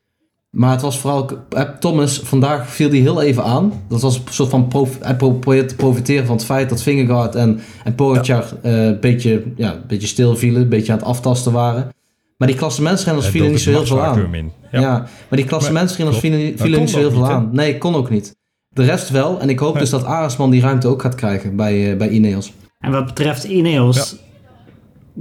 [0.50, 1.30] Maar het was vooral...
[1.50, 3.72] eh, Thomas, vandaag viel die heel even aan.
[3.88, 4.68] Dat was een soort van...
[4.68, 8.84] Prof, hij pro- probeert te profiteren van het feit dat Vingegaard en, en Pogacar eh,
[8.84, 10.62] een, beetje, ja, een beetje stil vielen.
[10.62, 11.88] Een beetje aan het aftasten waren.
[12.36, 14.34] Maar die klassementsrenners Het vielen niet zo heel veel aan.
[14.34, 14.52] in.
[14.72, 14.90] Ja.
[15.28, 17.48] maar die klassementsrenners vielen, vielen niet zo heel veel aan.
[17.52, 18.36] Nee, kon ook niet.
[18.68, 19.40] De rest wel.
[19.40, 22.52] En ik hoop dus dat Aresman die ruimte ook gaat krijgen bij, eh, bij Ineos.
[22.78, 24.16] En wat betreft Ineos,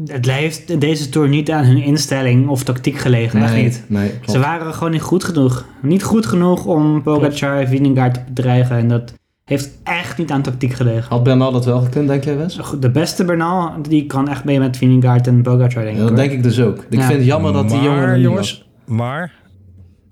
[0.06, 3.42] het heeft in deze tour niet aan hun instelling of tactiek gelegen.
[3.42, 3.84] echt niet.
[3.88, 4.32] nee klopt.
[4.32, 5.66] Ze waren gewoon niet goed genoeg.
[5.82, 8.76] Niet goed genoeg om Pogacar en Vingegaard te bedreigen.
[8.78, 9.14] En dat
[9.46, 11.10] heeft echt niet aan tactiek gelegen.
[11.10, 12.60] Had Bernal dat wel gekund, denk jij, Wes?
[12.80, 16.08] De beste Bernal, die kan echt mee met Vingegaard en Pogacar, denk Ja, ik.
[16.08, 16.78] dat denk ik dus ook.
[16.90, 17.06] Ik Ja.
[17.06, 18.68] vind het jammer dat die jongen niet jongens.
[18.86, 19.32] Maar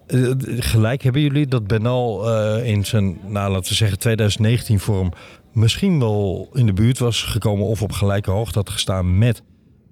[0.07, 0.19] eh,
[0.57, 5.11] gelijk hebben jullie dat Benal eh, in zijn, nou, laten we zeggen, 2019 vorm
[5.53, 9.41] misschien wel in de buurt was gekomen of op gelijke hoogte had gestaan met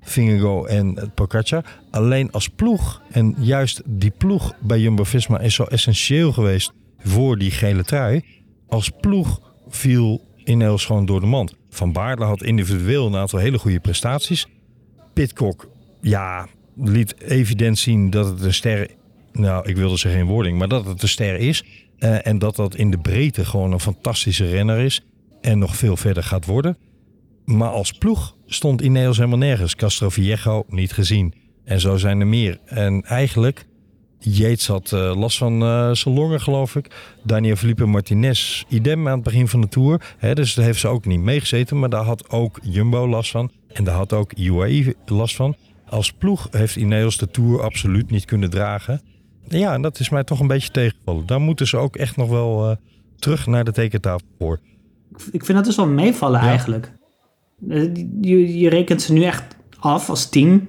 [0.05, 1.63] Vingegaard en Pogacar.
[1.91, 7.51] Alleen als ploeg, en juist die ploeg bij Jumbo-Visma is zo essentieel geweest voor die
[7.51, 8.23] gele trui.
[8.67, 11.55] Als ploeg viel Ineos gewoon door de mand.
[11.69, 14.47] Van Baarle had individueel een aantal hele goede prestaties.
[15.13, 15.69] Pitcock,
[16.01, 18.89] ja, liet evident zien dat het een ster...
[19.31, 21.63] Nou, ik wilde zeggen geen wording, maar dat het een ster is.
[21.97, 25.05] Eh, en dat dat in de breedte gewoon een fantastische renner is.
[25.41, 26.77] En nog veel verder gaat worden.
[27.45, 29.75] Maar als ploeg stond Ineos helemaal nergens.
[29.75, 31.33] Castro Viejo niet gezien.
[31.63, 32.59] En zo zijn er meer.
[32.65, 33.65] En eigenlijk,
[34.19, 37.15] Yates had eh, last van eh, zijn longen, geloof ik.
[37.23, 40.15] Daniel Felipe Martinez, idem aan het begin van de Tour.
[40.17, 41.79] Hè, dus daar heeft ze ook niet meegezeten.
[41.79, 43.51] Maar daar had ook Jumbo last van.
[43.73, 45.55] En daar had ook UAE last van.
[45.89, 49.01] Als ploeg heeft Ineos de Tour absoluut niet kunnen dragen.
[49.47, 51.25] Ja, en dat is mij toch een beetje tegengevallen.
[51.25, 52.75] Daar moeten ze ook echt nog wel eh,
[53.19, 54.59] terug naar de tekentafel voor.
[55.31, 56.47] Ik vind dat dus wel meevallen Ja.
[56.47, 56.93] eigenlijk.
[57.69, 60.67] Eh, Je, je rekent ze nu echt af als team.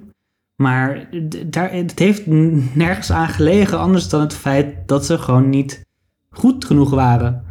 [0.62, 1.09] Maar
[1.47, 2.26] daar, het heeft
[2.74, 5.84] nergens aan gelegen, anders dan het feit dat ze gewoon niet
[6.30, 7.45] goed genoeg waren.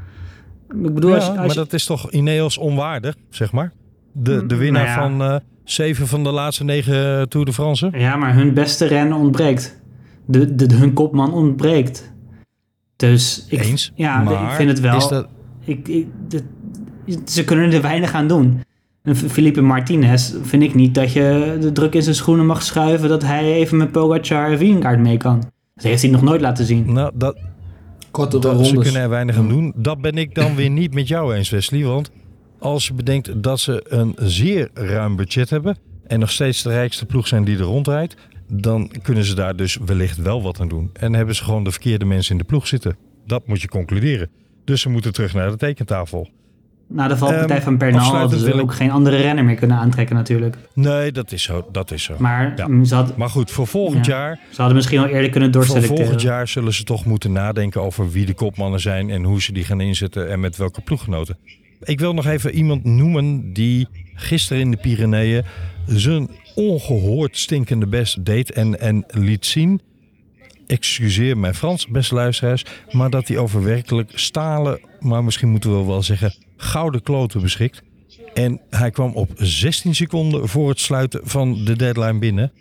[0.69, 3.71] Ik bedoel, Ja, als, je- als maar je- dat is toch Ineos onwaardig, zeg maar?
[4.11, 5.17] De, de Mm, winnaar nou ja.
[5.17, 7.89] van eh, zeven van de laatste negen Tour de France.
[7.93, 9.81] Ja, maar hun beste renner ontbreekt.
[10.25, 12.13] De, de, hun kopman ontbreekt.
[12.95, 13.91] Dus ik, Eens.
[13.95, 14.97] ja, ik vind het wel.
[14.97, 15.27] Is dat,
[15.65, 16.07] Ik, ik,
[17.25, 18.61] ze kunnen er weinig aan doen.
[19.05, 23.09] En Felipe Martinez vind ik niet dat je de druk in zijn schoenen mag schuiven
[23.09, 25.43] dat hij even met Pogacar en Vingegaard mee kan.
[25.75, 26.93] Dat heeft hij nog nooit laten zien.
[26.93, 27.37] nou, dat,
[28.11, 29.73] Kortere dat, ze kunnen er weinig aan doen.
[29.75, 31.83] Dat ben ik dan weer niet met jou eens, Wesley.
[31.83, 32.11] Want
[32.59, 35.77] als je bedenkt dat ze een zeer ruim budget hebben...
[36.07, 38.15] en nog steeds de rijkste ploeg zijn die er rondrijdt...
[38.47, 40.89] dan kunnen ze daar dus wellicht wel wat aan doen.
[40.93, 42.97] En hebben ze gewoon de verkeerde mensen in de ploeg zitten.
[43.25, 44.29] Dat moet je concluderen.
[44.63, 46.29] Dus ze moeten terug naar de tekentafel.
[46.87, 49.77] Na de valpartij Ehm, van Bernal ze wil ik- ook geen andere renner meer kunnen
[49.77, 50.55] aantrekken natuurlijk.
[50.73, 51.67] Nee, dat is zo.
[51.71, 52.15] Dat is zo.
[52.19, 52.85] Maar Ja.
[52.85, 54.13] ze, had- Maar goed, voor volgend Ja.
[54.17, 55.97] jaar ze hadden misschien al eerder kunnen Voor doorselecteren.
[55.97, 59.51] volgend jaar zullen ze toch moeten nadenken over wie de kopmannen zijn en hoe ze
[59.51, 61.37] die gaan inzetten en met welke ploeggenoten.
[61.83, 65.43] Ik wil nog even iemand noemen die gisteren in de Pyreneeën
[65.85, 69.81] zijn ongehoord stinkende best deed en, en liet zien.
[70.67, 75.85] Excuseer mijn Frans, beste luisteraars, maar dat hij over werkelijk stalen, maar misschien moeten we
[75.85, 77.83] wel zeggen gouden kloten beschikt.
[78.33, 82.51] En hij kwam op 16 seconden voor het sluiten van de deadline binnen.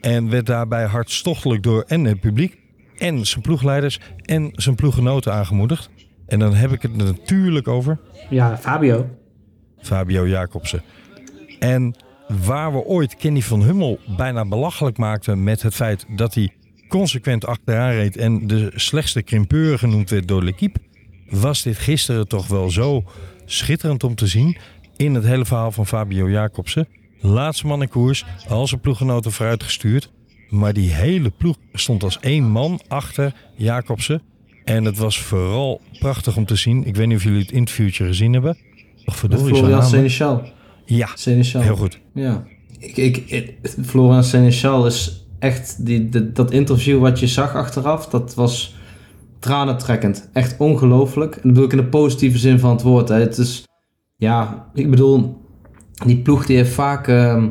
[0.00, 2.58] En werd daarbij hartstochtelijk door en het publiek
[2.98, 5.90] en zijn ploegleiders en zijn ploeggenoten aangemoedigd.
[6.26, 7.98] En dan heb ik het natuurlijk over
[8.30, 9.08] Ja, Fabio.
[9.78, 10.82] Fabio Jacobsen.
[11.58, 11.94] En
[12.42, 16.52] waar we ooit Kenny van Hummel bijna belachelijk maakten met het feit dat hij
[16.88, 20.80] consequent achteraan reed en de slechtste krimpeur genoemd werd door L'Equipe,
[21.28, 23.04] was dit gisteren toch wel zo
[23.44, 24.56] schitterend om te zien
[24.96, 26.88] in het hele verhaal van Fabio Jacobsen.
[27.20, 30.10] Laatste man in koers, al zijn ploeggenoten vooruitgestuurd.
[30.48, 34.22] Maar die hele ploeg stond als één man achter Jacobsen.
[34.64, 36.84] En het was vooral prachtig om te zien.
[36.86, 38.56] Ik weet niet of jullie het interviewtje gezien hebben.
[39.04, 39.82] Och, verdorie, Florian?
[39.82, 40.42] Seneschal.
[40.86, 41.62] Ja, Seneschal.
[41.62, 42.00] heel goed.
[42.14, 42.44] Ja.
[42.78, 45.86] Ik, ik, ik- Florian Seneschal is echt...
[45.86, 48.74] Die, de- dat interview wat je zag achteraf, dat was
[49.44, 50.28] tranentrekkend.
[50.32, 51.34] Echt ongelooflijk.
[51.34, 53.08] En dat bedoel ik in de positieve zin van het woord.
[53.08, 53.20] Hè.
[53.20, 53.64] Het is...
[54.16, 55.42] Ja, ik bedoel...
[56.06, 57.08] Die ploeg die heeft vaak...
[57.08, 57.48] ehm,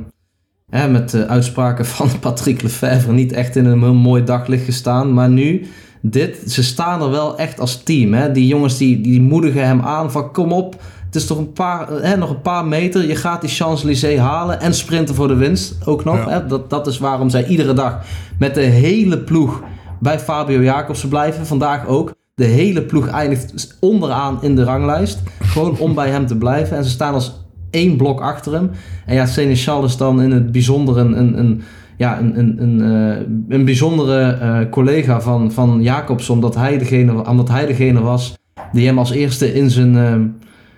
[0.70, 5.14] hè, met de uitspraken van Patrick Lefevre niet echt in een heel mooi daglicht gestaan.
[5.14, 5.66] Maar nu...
[6.06, 8.14] Dit, ze staan er wel echt als team.
[8.14, 8.32] Hè?
[8.32, 11.89] Die jongens die, die moedigen hem aan van kom op, het is toch een paar,
[11.89, 13.08] hè, nog een paar meter.
[13.08, 16.16] Je gaat die Champs-Élysées halen en sprinten voor de winst ook nog.
[16.16, 16.30] Ja.
[16.30, 16.46] Hè?
[16.46, 18.02] Dat, dat is waarom zij iedere dag
[18.39, 19.62] met de hele ploeg
[20.00, 21.46] bij Fabio Jacobsen blijven.
[21.46, 22.14] Vandaag ook.
[22.36, 25.22] De hele ploeg eindigt onderaan in de ranglijst.
[25.39, 26.78] Gewoon om bij hem te blijven.
[26.78, 28.72] En ze staan als één blok achter hem.
[29.06, 31.62] En ja, Seneschal is dan in het bijzonder een, een, een,
[31.98, 36.30] ja, een, een, een, eh, een bijzondere eh, collega van, van Jacobs.
[36.30, 38.38] Omdat hij, degene, omdat hij degene was
[38.72, 40.16] die hem als eerste in zijn, eh,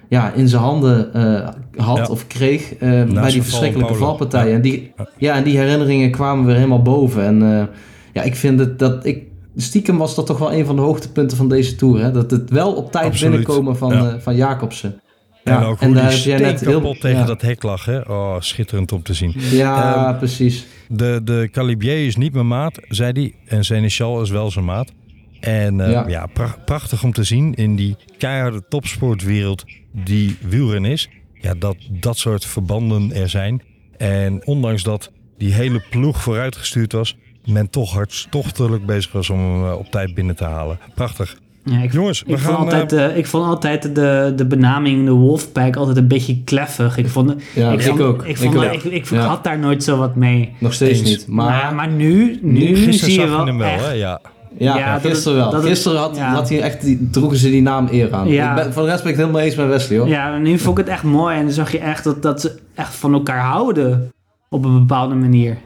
[0.09, 1.09] ja, in zijn handen
[1.75, 2.05] had Ja.
[2.05, 2.77] of kreeg
[3.13, 4.49] bij die verschrikkelijke valpartijen.
[4.49, 4.55] Ja.
[4.55, 5.35] En, die, Ja.
[5.35, 7.23] en die herinneringen kwamen weer helemaal boven.
[7.23, 7.69] En
[8.15, 9.23] ja, ik vind het dat ik.
[9.57, 11.99] Stiekem was dat toch wel een van de hoogtepunten van deze tour.
[12.01, 12.11] Hè?
[12.11, 13.31] Dat het wel op tijd Absoluut.
[13.35, 14.09] binnenkomen van, Ja.
[14.09, 14.99] eh, van Jacobsen.
[15.43, 17.25] en ook hoe daar die heb jij net heel- tegen ja.
[17.25, 17.85] dat hek lag.
[17.85, 17.99] Hè?
[17.99, 19.33] Oh, schitterend om te zien.
[19.37, 20.65] Ja, Ehm, precies.
[20.87, 23.33] De, de Calibier is niet mijn maat, zei hij.
[23.57, 24.91] En Seneschal is wel zijn maat.
[25.39, 26.07] En eh, Ja.
[26.07, 31.09] ja, pra- prachtig om te zien in die keiharde topsportwereld die wielren is.
[31.33, 33.61] Ja, dat dat soort verbanden er zijn.
[33.97, 39.65] En ondanks dat die hele ploeg vooruitgestuurd was, men toch hartstochtelijk bezig was om hem
[39.71, 40.77] eh, op tijd binnen te halen.
[40.95, 41.35] Prachtig.
[41.63, 42.55] Ja, ik, Jongens, we ik, gaan...
[42.55, 46.43] vond altijd, eh, eh, ik vond altijd de, de benaming de Wolfpack altijd een beetje
[46.43, 46.97] kleffig.
[46.97, 48.23] Ik, vond, Ja, ik, vond, ook.
[48.25, 49.25] Ik, vond, ik, ik, Ja.
[49.25, 50.53] had daar nooit zo wat mee.
[50.59, 51.09] Nog steeds Eens.
[51.09, 51.27] niet.
[51.27, 53.91] Maar, Maar, maar nu, nu, zie je wel, je hem wel, echt- hè?
[53.91, 54.19] Ja.
[54.57, 55.53] ja, Ja, dat gisteren wel.
[55.53, 56.33] het- gisteren had, ja.
[56.33, 58.27] had hij echt, die, droegen ze die naam eer aan.
[58.27, 58.49] Ja.
[58.49, 60.07] Ik ben, voor de rest ben ik het helemaal eens met Wesley hoor.
[60.07, 61.35] Ja, nu vond ik het echt mooi.
[61.37, 64.11] En dan zag je echt dat, dat ze echt van elkaar houden.
[64.49, 65.57] Op een bepaalde manier.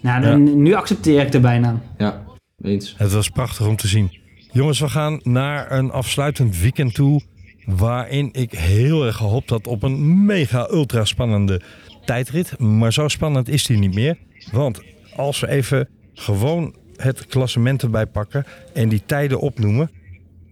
[0.00, 1.82] Nou, dan- nu accepteer ik de bijnaam.
[1.98, 2.24] Ja,
[2.62, 2.94] eens.
[2.96, 4.16] Het was prachtig om te zien.
[4.52, 7.20] Jongens, we gaan naar een afsluitend weekend toe.
[7.64, 11.60] Waarin ik heel erg gehoopt had op een mega ultra spannende
[12.04, 12.58] tijdrit.
[12.58, 14.16] Maar zo spannend is die niet meer.
[14.52, 14.80] Want
[15.16, 18.44] als we even gewoon het klassement erbij pakken
[18.74, 19.90] en die tijden opnoemen.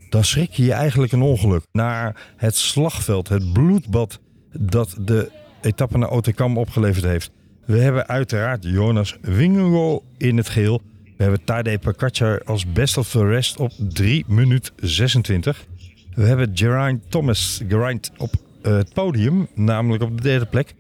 [0.09, 1.63] Dan schrik je je eigenlijk een ongeluk.
[1.73, 4.21] Naar het slagveld, het bloedbad
[4.59, 5.31] dat de
[5.63, 7.31] etappe naar Otekam opgeleverd heeft.
[7.67, 10.81] We hebben uiteraard Jonas Wingegaard in het geel.
[11.17, 15.67] We hebben Tadej Pogacar als best of the rest op 3 minuut 26.
[16.15, 20.75] We hebben Geraint Thomas Geraint op eh, het podium, namelijk op de derde plek,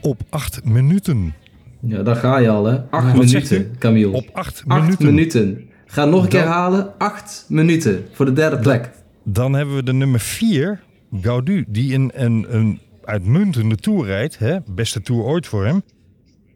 [0.00, 1.34] op 8 minuten.
[1.80, 2.80] Ja, daar ga je al hè.
[2.90, 4.10] Acht Wat zegt minuten, Camille.
[4.12, 5.06] Op 8 Acht minuten.
[5.06, 5.68] minuten.
[5.86, 6.98] Ga nog een keer halen.
[6.98, 8.90] Acht minuten voor de derde plek.
[9.24, 10.80] Dan hebben we de nummer 4,
[11.20, 14.38] Gaudu, die een, een, een uitmuntende tour rijdt.
[14.38, 14.56] Hè?
[14.66, 15.82] Beste tour ooit voor hem.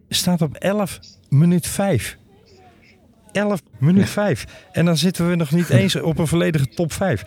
[0.08, 2.16] Staat op 11 minuut 5.
[3.32, 4.46] 11 minuut 5.
[4.72, 7.24] En dan zitten we nog niet eens op een volledige top 5.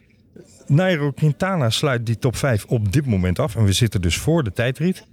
[0.68, 3.56] Nairo Quintana sluit die top 5 op dit moment af.
[3.56, 5.06] En we zitten dus voor de tijdrit.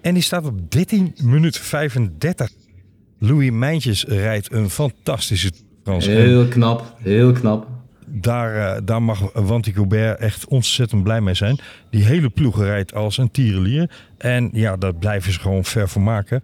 [0.00, 2.50] En die staat op 13 minuut 35.
[3.18, 5.52] Louis Mijntjes rijdt een fantastische.
[5.84, 6.96] En Heel knap.
[6.98, 7.66] Heel knap.
[8.06, 11.58] daar, eh, daar mag Wanty Goubert echt ontzettend blij mee zijn.
[11.90, 13.90] Die hele ploeg rijdt als een tierenlier.
[14.18, 16.42] En ja, daar blijven ze gewoon ver voor maken.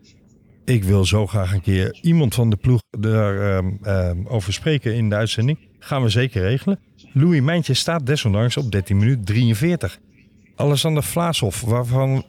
[0.68, 5.14] Ik wil zo graag een keer iemand van de ploeg daarover over spreken in de
[5.14, 5.58] uitzending.
[5.78, 6.78] Gaan we zeker regelen.
[7.12, 9.98] Louis Mijntje staat desondanks op 13 minuten 43.
[10.56, 12.24] Alexander Vlaashoff, waarvan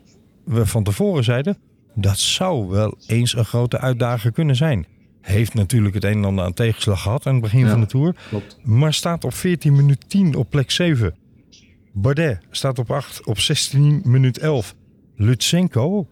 [0.45, 1.57] we van tevoren zeiden...
[1.95, 4.85] dat zou wel eens een grote uitdaging kunnen zijn.
[5.21, 7.69] Heeft natuurlijk het een en ander aan tegenslag gehad aan het begin Ja.
[7.69, 8.15] van de Tour.
[8.29, 8.57] Klopt.
[8.63, 11.15] Maar staat op 14 minuut 10 op plek 7.
[11.93, 14.75] Bardet staat op 8 op 16 minuut 11.
[15.15, 16.07] Lutsenko,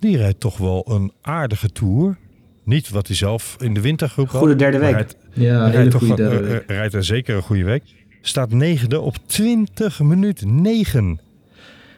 [0.00, 2.18] die rijdt toch wel een aardige tour.
[2.64, 4.40] Niet wat hij zelf in de wintergroep had.
[4.40, 4.92] Goede derde week.
[4.92, 6.60] Rijdt, Ja, rijdt hele toch goede eh, week.
[6.66, 7.82] eh, rijdt er zeker een goede week.
[8.20, 11.20] Staat negende op 20 minuut 9.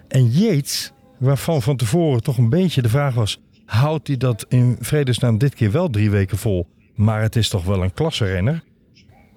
[0.09, 3.41] En Yates, waarvan van tevoren toch een beetje de vraag was...
[3.65, 6.67] houdt hij dat in vredesnaam dit keer wel drie weken vol?
[6.95, 8.63] Maar het is toch wel een klasserenner?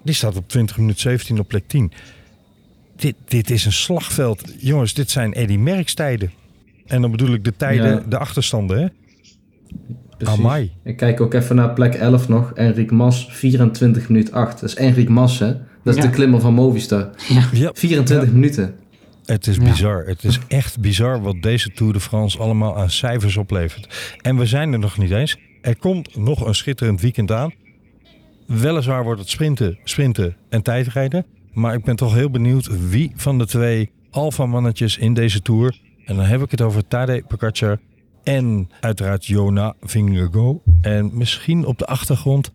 [0.04, 1.92] Die staat op 20 minuut 17 op plek 10.
[2.96, 4.54] Dit, dit is een slagveld.
[4.58, 6.32] Jongens, dit zijn Eddy Merckx tijden.
[6.86, 8.04] En dan bedoel ik de tijden, Ja.
[8.10, 8.78] de achterstanden.
[8.82, 8.88] Hè?
[10.18, 10.38] Precies.
[10.40, 10.72] Amai.
[10.84, 12.52] Ik kijk ook even naar plek 11 nog.
[12.54, 14.60] Enric Mas, 24 minuut 8.
[14.60, 15.54] Dat is Enric Mas, hè?
[15.84, 16.10] Dat is Ja.
[16.10, 17.10] de klimmer van Movistar.
[17.54, 18.76] Ja, 24 minuten.
[19.26, 19.64] Het is Ja.
[19.64, 20.06] bizar.
[20.06, 24.16] Het is echt bizar wat deze Tour de France allemaal aan cijfers oplevert.
[24.22, 25.38] En we zijn er nog niet eens.
[25.62, 27.52] Er komt nog een schitterend weekend aan.
[28.48, 31.26] Weliswaar wordt het sprinten, sprinten en tijdrijden.
[31.54, 35.80] Maar ik ben toch heel benieuwd wie van de twee alfamannetjes in deze Tour...
[36.06, 37.80] en dan heb ik het over Tadej Pogacar
[38.24, 40.58] en uiteraard Jona Vingegaard.
[40.82, 42.52] En misschien op de achtergrond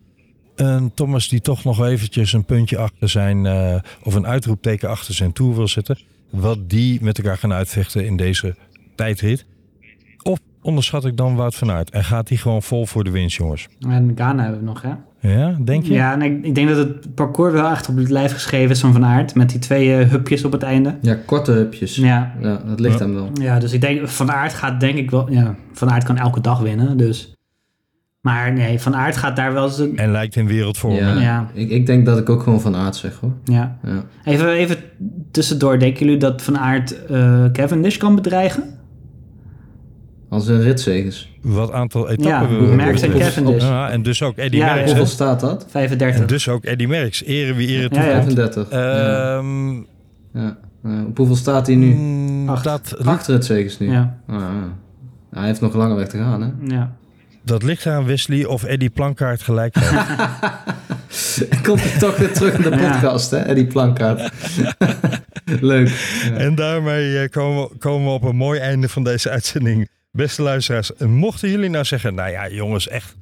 [0.55, 3.45] een Thomas die toch nog eventjes een puntje achter zijn...
[3.45, 5.99] eh, of een uitroepteken achter zijn Tour wil zetten.
[6.29, 8.55] Wat die met elkaar gaan uitvechten in deze
[8.95, 9.45] tijdrit.
[10.61, 13.67] Onderschat ik dan Wout van Aert en gaat die gewoon vol voor de winst, jongens?
[13.89, 14.89] En Ghana hebben we nog, hè?
[15.21, 15.93] Ja, denk je?
[15.93, 18.79] Ja, en ik, ik denk dat het parcours wel echt op het lijf geschreven is
[18.79, 19.35] van Van Aert.
[19.35, 20.97] Met die twee eh, hupjes op het einde.
[21.01, 21.95] Ja, korte hupjes.
[21.95, 23.05] Ja, Ja, dat ligt Ja.
[23.05, 23.29] hem wel.
[23.33, 25.31] ja, dus ik denk, Van Aert gaat denk ik wel...
[25.31, 27.33] Ja, Van Aert kan elke dag winnen, dus...
[28.21, 29.97] Maar nee, Van Aert gaat daar wel zijn...
[29.97, 30.93] En lijkt in wereldvorm.
[30.95, 31.19] Ja?
[31.19, 31.49] Ja.
[31.53, 33.33] Ik, ik denk dat ik ook gewoon van aard zeg hoor.
[33.43, 33.77] Ja.
[33.83, 34.03] Ja.
[34.23, 34.77] Even, even
[35.31, 38.63] tussendoor, denken jullie dat Van Aert eh Cavendish kan bedreigen?
[40.29, 41.29] Als een ritzegens.
[41.41, 43.61] Wat aantal etappen Ja, we Merckx en Cavendish.
[43.63, 44.85] Ja, en dus ook Eddy Ja, Merckx.
[44.89, 45.65] Hoeveel staat dat?
[45.69, 46.21] 35.
[46.21, 47.23] En dus ook Eddy Merckx.
[47.25, 48.05] Ere wie ere Ja, toekomt.
[48.05, 48.11] ja.
[48.13, 48.67] 35.
[48.71, 49.37] ja.
[49.37, 49.73] Ehm,
[50.33, 50.57] Ja.
[51.07, 51.93] Op hoeveel staat hij nu?
[51.93, 52.63] mm, Acht.
[52.63, 53.27] dat, Acht
[53.79, 53.91] nu.
[53.91, 54.73] Ja, Ah, ja.
[55.39, 56.75] hij heeft nog een lange weg te gaan hè.
[56.75, 56.95] ja.
[57.43, 60.01] dat ligt aan Wesley of Eddy Plankaart gelijk heeft.
[61.67, 62.91] Komt hij toch weer terug in de Ja.
[62.91, 64.31] podcast hè, Eddie Plankaart.
[65.61, 65.87] Leuk.
[66.29, 66.35] Ja.
[66.35, 69.89] En daarmee eh, komen, we- komen we op een mooi einde van deze uitzending.
[70.11, 72.15] Beste luisteraars, mochten jullie nou zeggen...
[72.15, 73.15] nou ja, jongens, echt...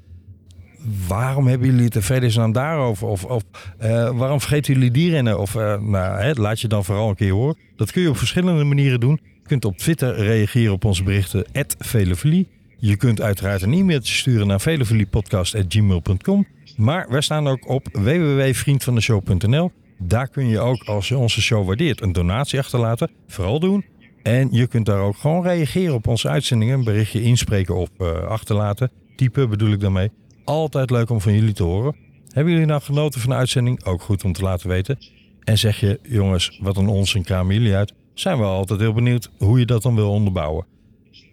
[1.07, 3.07] waarom hebben jullie het in vredesnaam daarover?
[3.07, 3.43] Of, of
[3.77, 5.39] eh, waarom vergeten jullie die rennen?
[5.39, 7.57] Of eh, nou, hè, laat je dan vooral een keer horen.
[7.75, 9.19] Dat kun je op verschillende manieren doen.
[9.23, 11.45] Je kunt op Twitter reageren op onze berichten...
[11.77, 12.47] @velevelie.
[12.77, 16.47] Je kunt uiteraard een e-mailtje sturen naar veleveliepodcast.gmail.com.
[16.77, 19.71] Maar wij staan ook op www.vriendvandeshow.nl.
[19.99, 23.11] Daar kun je ook, als je onze show waardeert, een donatie achterlaten.
[23.27, 23.85] Vooral doen.
[24.27, 26.77] En je kunt daar ook gewoon reageren op onze uitzendingen.
[26.77, 28.91] Een berichtje inspreken of eh, achterlaten.
[29.15, 30.11] Typen bedoel ik daarmee.
[30.43, 31.95] Altijd leuk om van jullie te horen.
[32.31, 33.83] Hebben jullie nou genoten van de uitzending?
[33.83, 34.97] Ook goed om te laten weten.
[35.43, 37.93] En zeg je, jongens, wat een onzin kramen jullie uit.
[38.13, 40.65] Zijn we altijd heel benieuwd hoe je dat dan wil onderbouwen.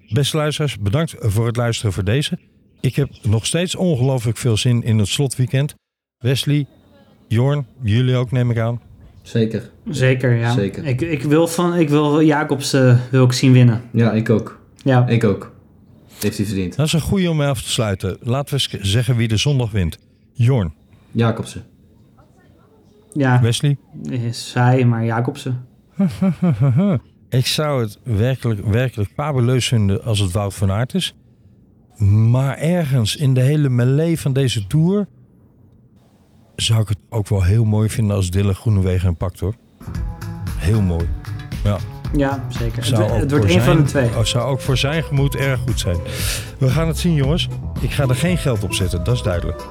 [0.08, 2.38] Beste luisteraars, bedankt voor het luisteren voor deze.
[2.80, 5.74] Ik heb nog steeds ongelooflijk veel zin in het slotweekend.
[6.18, 6.66] Wesley,
[7.28, 8.80] Jorn, jullie ook neem ik aan.
[9.24, 9.70] Zeker.
[9.88, 10.52] Zeker, ja.
[10.52, 10.84] Zeker.
[10.84, 13.82] Ik, ik wil, van, ik wil Jacobsen wil ik zien winnen.
[13.90, 14.60] Ja, ik ook.
[14.82, 15.06] Ja.
[15.08, 15.52] Ik ook.
[16.20, 16.76] Heeft hij verdiend.
[16.76, 18.16] Dat is een goede om mee af te sluiten.
[18.20, 19.98] Laten we eens zeggen wie de zondag wint.
[20.32, 20.72] Jorn,
[21.10, 21.64] Jacobsen.
[23.12, 23.76] Ja, Wesley.
[24.10, 25.66] is hij, maar Jacobsen.
[27.28, 31.14] Ik zou het werkelijk, werkelijk fabuleus vinden als het Wout van Aert is.
[32.30, 35.06] Maar ergens in de hele melee van deze Tour...
[36.56, 39.54] zou ik het ook wel heel mooi vinden als Dylan Groenewegen hem pakt hoor.
[40.58, 41.08] Heel mooi.
[41.64, 41.78] Ja,
[42.16, 42.76] Ja, zeker.
[42.76, 44.08] Het, zou ook het wordt één van de twee.
[44.08, 45.96] oh, zou ook voor zijn gemoed erg goed zijn.
[46.58, 47.48] We gaan het zien jongens.
[47.80, 49.64] Ik ga er geen geld op zetten, dat is duidelijk.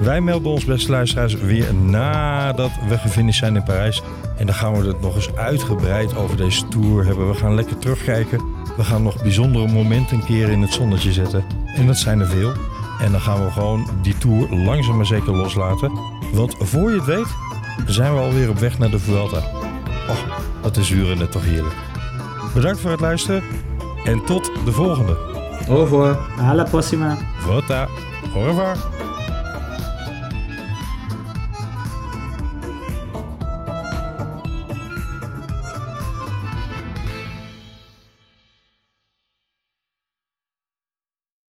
[0.00, 4.02] Wij melden ons beste luisteraars weer nadat we gefinished zijn in Parijs.
[4.36, 7.28] En dan gaan we het nog eens uitgebreid over deze tour hebben.
[7.28, 8.40] We gaan lekker terugkijken.
[8.76, 11.44] We gaan nog bijzondere momenten een keer in het zonnetje zetten.
[11.76, 12.52] En dat zijn er veel.
[13.00, 16.11] En dan gaan we gewoon die tour langzaam maar zeker loslaten.
[16.32, 17.26] Want voor je het weet,
[17.86, 19.36] zijn we alweer op weg naar de Vuelta.
[20.08, 20.24] Och,
[20.62, 21.74] wat is net toch heerlijk.
[22.54, 23.42] Bedankt voor het luisteren.
[24.04, 25.16] En tot de volgende.
[25.68, 26.16] Au revoir.
[26.40, 27.16] A la próxima.
[27.38, 27.88] Vota.
[28.34, 28.76] Au revoir.